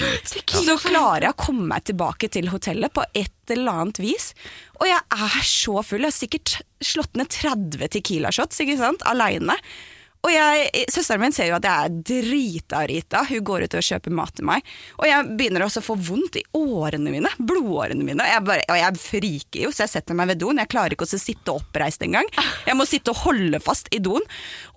[0.51, 4.33] så klarer jeg å komme meg tilbake til hotellet på et eller annet vis.
[4.81, 6.03] Og jeg er så full.
[6.03, 9.07] Jeg har sikkert slått ned 30 Tequila-shots ikke sant?
[9.09, 9.55] aleine.
[10.21, 13.23] Og jeg, Søsteren min ser jo at jeg er drita Rita.
[13.29, 14.67] Hun går ut og kjøper mat til meg.
[14.99, 17.31] Og jeg begynner også å få vondt i årene mine.
[17.39, 18.27] Blodårene mine.
[18.29, 20.61] Jeg, bare, og jeg friker jo, så jeg setter meg ved doen.
[20.61, 22.29] Jeg klarer ikke å sitte oppreist engang.
[22.67, 24.25] Jeg må sitte og holde fast i doen.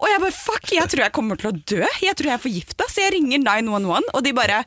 [0.00, 1.84] Og jeg bare fuck, jeg tror jeg kommer til å dø.
[2.02, 2.88] Jeg tror jeg er forgifta.
[2.88, 4.64] Så jeg ringer 911, og de bare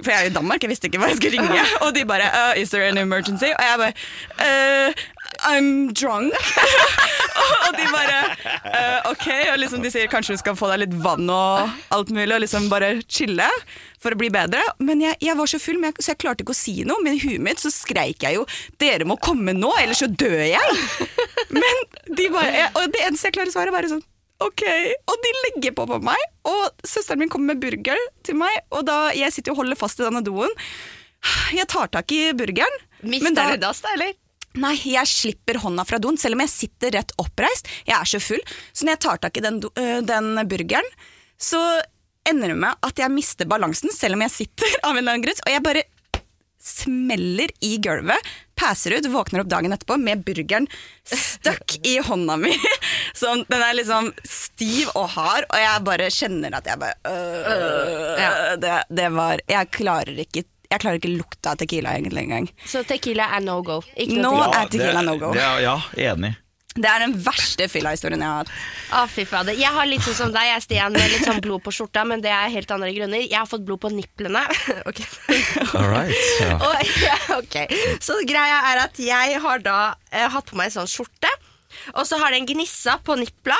[0.00, 1.64] for jeg er i Danmark, jeg visste ikke hva jeg skulle ringe.
[1.84, 3.92] Og de bare uh, 'Is there an emergency?' Og jeg bare
[4.40, 5.02] uh,
[5.42, 6.32] 'I'm drunk'.
[7.66, 8.18] og de bare
[8.64, 9.28] uh, 'Ok'.
[9.52, 12.42] Og liksom de sier kanskje du skal få deg litt vann og alt mulig, og
[12.44, 13.48] liksom bare chille
[14.02, 14.62] for å bli bedre.
[14.82, 17.02] Men jeg, jeg var så full, jeg, så jeg klarte ikke å si noe.
[17.04, 18.46] Men i huet mitt så skreik jeg jo
[18.78, 20.80] 'Dere må komme nå, ellers så dør jeg'.
[21.52, 21.84] Men
[22.16, 24.02] de bare, og det eneste jeg klarer å svare, bare sånn
[24.42, 24.62] Ok,
[25.06, 26.18] og de legger på på meg,
[26.50, 30.00] og søsteren min kommer med burger til meg, og da jeg sitter og holder fast
[30.00, 30.50] i denne doen.
[31.54, 32.74] Jeg tar tak i burgeren.
[33.38, 34.14] da- du dass, da, eller?
[34.60, 37.70] Nei, jeg slipper hånda fra doen, selv om jeg sitter rett oppreist.
[37.88, 38.42] Jeg er så full.
[38.72, 40.88] Så når jeg tar tak i den, øh, den burgeren,
[41.40, 41.60] så
[42.28, 45.26] ender det med at jeg mister balansen, selv om jeg sitter av en eller annen
[45.26, 45.42] grunn.
[45.46, 45.86] Og jeg bare
[46.62, 50.68] smeller i gulvet, passer ut, våkner opp dagen etterpå med burgeren
[51.02, 52.52] stuck i hånda mi.
[53.18, 57.52] Så den er liksom stiv og hard, og jeg bare kjenner at jeg bare øh,
[57.56, 62.46] øh, det, det var Jeg klarer ikke jeg klarer ikke lukta av tequila egentlig engang.
[62.66, 63.82] Så tequila er no go.
[63.96, 65.32] Ikke Nå ja, er tequila no go.
[65.36, 65.76] det er- ja,
[66.10, 66.32] enig.
[66.72, 68.52] Det er den verste fylla-historien jeg har hatt.
[68.96, 69.52] Å, fy fader.
[69.60, 72.22] Jeg har litt sånn som deg, jeg, Stian, med litt sånn blod på skjorta, men
[72.24, 73.20] det er helt andre grunner.
[73.20, 74.40] Jeg har fått blod på nipplene.
[74.88, 75.02] ok.
[75.76, 76.16] All right.
[76.40, 76.56] Ja.
[76.56, 77.58] Og, ja, ok.
[78.00, 79.78] Så greia er at jeg har da
[80.10, 81.28] eh, hatt på meg en sånn skjorte.
[81.94, 83.58] Og så har den gnissa på nippla,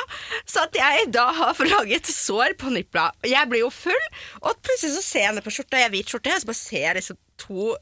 [0.49, 3.09] så at jeg da har laget sår på nippla.
[3.23, 4.05] Og Jeg blir jo full,
[4.41, 6.61] og plutselig så ser jeg ned på skjorta, jeg har hvit skjorte, og så bare
[6.61, 7.73] ser jeg liksom to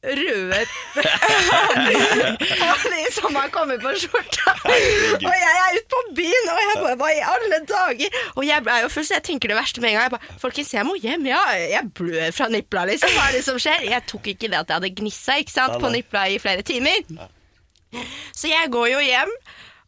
[0.00, 0.60] røde
[2.90, 4.54] De som har kommet på skjorta.
[4.64, 8.16] Og jeg er ute på byen, og jeg bare Hva i alle dager?
[8.36, 10.06] Og jeg er jo full, så jeg tenker det verste med en gang.
[10.08, 11.26] Jeg bare, Folkens, jeg må hjem.
[11.28, 13.12] Ja, jeg blør fra nipla, liksom.
[13.16, 13.84] Hva er det som skjer?
[13.90, 17.04] Jeg tok ikke det at jeg hadde gnissa ikke sant, på nipla i flere timer.
[18.36, 19.32] Så jeg går jo hjem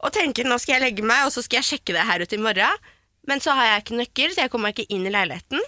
[0.03, 2.35] og tenker nå skal jeg legge meg, og så skal jeg sjekke det her ut
[2.35, 2.91] i morgen.
[3.29, 5.63] Men så har jeg ikke nøkkel, så jeg kommer meg ikke inn i leiligheten.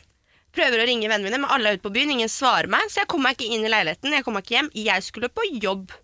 [0.54, 3.02] Prøver å ringe vennene mine, men alle er ute på byen, ingen svarer meg, så
[3.02, 4.14] jeg kommer meg ikke inn i leiligheten.
[4.14, 4.72] Jeg kommer meg ikke hjem.
[4.86, 5.94] Jeg skulle på jobb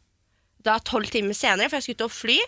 [0.66, 2.38] da tolv timer senere, for jeg skulle ut og fly.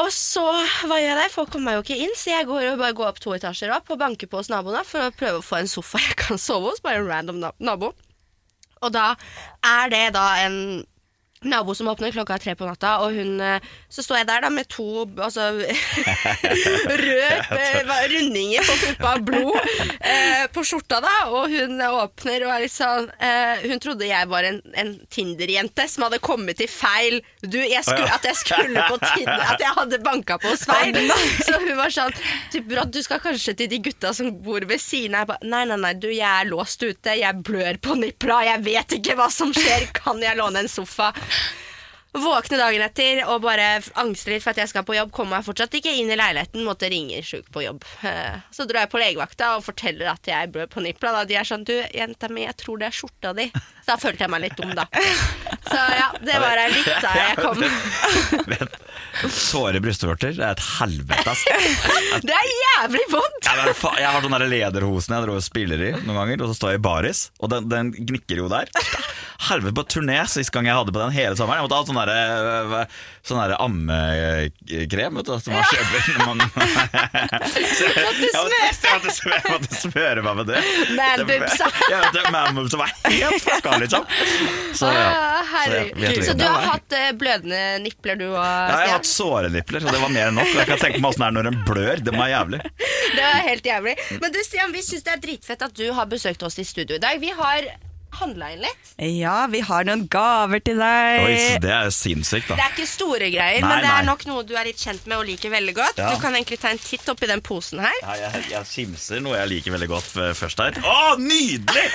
[0.00, 0.44] Og så,
[0.86, 1.32] hva gjør jeg?
[1.34, 3.72] Folk kommer meg jo ikke inn, så jeg går jo bare går opp to etasjer
[3.74, 6.38] opp og banker på hos naboene for å prøve å få en sofa jeg kan
[6.38, 7.90] sove hos, bare en random nabo.
[8.80, 9.12] Og da
[9.66, 10.60] er det da en
[11.44, 14.50] nabo som åpner klokka tre på natta, og hun eh, Så står jeg der da
[14.52, 15.46] med to altså,
[17.02, 19.56] rød eh, rundinger på puppa, blod
[20.04, 24.28] eh, på skjorta, da, og hun åpner og er litt sånn eh, Hun trodde jeg
[24.28, 28.84] var en, en Tinder-jente som hadde kommet til feil Du, jeg skulle, at jeg skulle
[28.90, 30.96] på Tinder, at jeg hadde banka på hos feil.
[31.40, 32.12] Så hun var sånn
[32.52, 35.32] typ, Du skal kanskje til de gutta som bor ved siden av.
[35.46, 39.16] Nei, nei, nei, du, jeg er låst ute, jeg blør på nippla, jeg vet ikke
[39.18, 41.10] hva som skjer, kan jeg låne en sofa?
[42.10, 43.66] Våkne dagen etter og bare
[44.02, 45.12] angster litt for at jeg skal på jobb.
[45.14, 47.84] Kommer meg fortsatt ikke inn i leiligheten, måtte ringe sjuk på jobb.
[48.02, 51.12] Eh, Så drar jeg på legevakta og forteller at jeg ble på nippla.
[51.20, 53.46] Da de er sånn Du, jenta mi, jeg tror det er skjorta di.
[53.80, 54.86] Så da følte jeg meg litt dum, da.
[55.70, 57.60] Så ja, det var jeg litt da jeg kom.
[58.50, 58.78] Vent.
[59.34, 61.44] såre brystvorter det er et helvete, ass.
[62.26, 63.46] Det er jævlig vondt!
[63.46, 66.58] Jeg, jeg har sånn der lederhosen jeg dro og spiller i noen ganger, og så
[66.58, 68.70] står jeg i baris, og den, den gnikker jo der.
[69.50, 71.60] Helvete på turné sist gang jeg hadde på den hele sommeren.
[71.60, 72.84] Jeg måtte ha sånn derre
[73.26, 76.48] sånn der ammekrem vet du, som man kjøper når man jeg,
[78.94, 80.60] måtte, smøre- jeg måtte smøre meg med det.
[80.96, 81.66] Man boobsa.
[81.92, 84.02] Ja, vet du, Man boobsa var helt fucka, liksom.
[84.78, 85.06] Så ja.
[85.10, 85.70] Ah, Så
[86.30, 88.34] Så du har hatt eh, blødende nipler, du òg?
[88.40, 90.50] Ja, jeg har hatt såre nipler, så det var mer enn nok.
[90.56, 91.96] Jeg kan tenke meg åssen det er når en blør.
[92.06, 92.60] Det må være jævlig.
[93.10, 93.94] Det var helt jævlig.
[94.22, 96.94] Men du, Stian, vi syns det er dritfett at du har besøkt oss i studio
[96.96, 97.14] i dag.
[97.20, 97.60] Vi har
[98.20, 98.90] handla inn litt.
[98.98, 101.20] Ja, vi har noen gaver til deg.
[101.24, 104.42] Oi, det er sinnssykt, Det er ikke store greier, Nei, men det er nok noe
[104.44, 105.98] du er litt kjent med og liker veldig godt.
[106.02, 106.10] Ja.
[106.14, 107.96] Du kan egentlig ta en titt oppi den posen her.
[108.02, 110.80] Ja, jeg, jeg kimser noe jeg liker veldig godt først her.
[110.84, 111.86] Å, nydelig!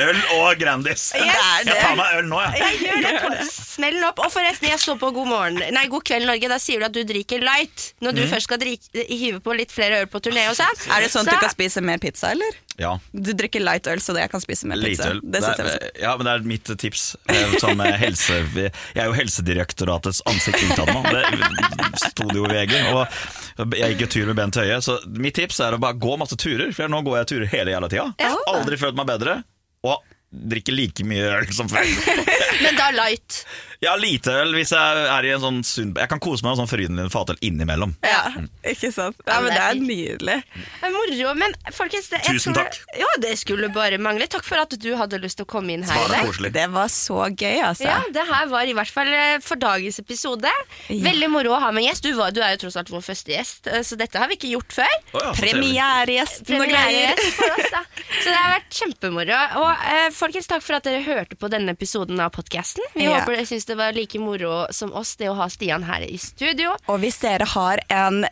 [0.00, 1.08] Øl og Grandis.
[1.18, 1.66] Yes.
[1.66, 2.60] Jeg tar meg øl nå, jeg.
[2.62, 3.46] Jeg gjør det.
[3.50, 4.20] Smell opp.
[4.22, 6.48] Og forresten, jeg så på God morgen Nei, God kveld Norge.
[6.52, 7.88] Da sier du at du drikker light.
[8.04, 10.78] Når du først skal drike, hive på litt flere øl på turné og sånn.
[10.94, 12.60] Er det sånn at Så- du kan spise mer pizza, eller?
[12.80, 15.10] Ja, Du drikker light øl, så det jeg kan spise med pizza.
[15.20, 15.20] Det.
[15.36, 17.02] Det er, ja, men det er mitt tips.
[17.28, 21.02] eh, Som eh, helse, jeg er jo Helsedirektoratets ansikt utad nå.
[21.10, 22.76] Det sto det jo i VG.
[22.94, 26.16] Og jeg gikk jo tur med Bent Høie, så mitt tips er å bare gå
[26.20, 26.72] masse turer.
[26.76, 28.08] For nå går jeg turer hele jævla tida.
[28.22, 28.32] Ja.
[28.54, 29.42] Aldri følt meg bedre.
[29.84, 30.00] Og
[30.30, 31.84] drikker like mye øl som før.
[32.62, 33.44] Men da light.
[33.80, 36.58] Ja, lite øl hvis jeg er i en sånn sunn Jeg kan kose meg med
[36.60, 37.94] sånn Frydenlund fatøl innimellom.
[38.04, 38.26] Ja,
[38.68, 39.16] ikke sant?
[39.24, 40.34] Ja, men det er nydelig.
[40.52, 42.98] Det er moro, men folkens det, jeg Tusen tror- takk.
[43.00, 44.26] Ja, det skulle bare mangle.
[44.28, 46.50] Takk for at du hadde lyst til å komme inn her i dag.
[46.58, 47.88] Det var så gøy, altså.
[47.88, 50.52] Ja, det her var i hvert fall eh, for dagens episode.
[50.90, 51.00] Ja.
[51.08, 52.04] Veldig moro å ha med en gjest.
[52.04, 54.36] Du, var, du er jo tross alt vår første gjest, eh, så dette har vi
[54.36, 54.92] ikke gjort før.
[55.16, 56.44] Oh, ja, Premieregjest.
[56.52, 57.16] Og greier.
[57.38, 57.82] For oss, da.
[58.20, 59.40] Så det har vært kjempemoro.
[59.64, 62.82] Og eh, folkens, takk for at dere hørte på denne episoden av podkasten.
[62.94, 63.20] Vi Ja.
[63.20, 66.16] håper dere syns det var like moro som oss, det å ha Stian her i
[66.16, 66.74] studio.
[66.88, 68.24] Og hvis dere har en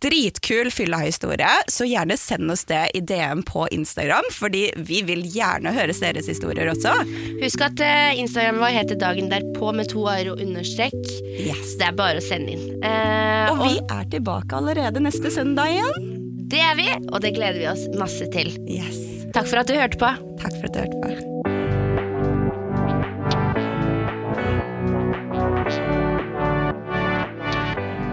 [0.00, 5.74] dritkul fyllahistorie, så gjerne send oss det i DM på Instagram, fordi vi vil gjerne
[5.76, 6.94] høre deres historier også.
[7.42, 10.96] Husk at eh, Instagram vår heter Dagen derpå med to a-er og understrek.
[11.36, 11.76] Yes.
[11.80, 12.80] Det er bare å sende inn.
[12.82, 16.16] Eh, Og vi er tilbake allerede neste søndag igjen.
[16.50, 18.54] det er vi, og det gleder vi oss masse til.
[18.66, 18.96] Yes.
[19.34, 20.08] Takk for at du hørte på.
[20.40, 21.39] Takk for at du hørte på.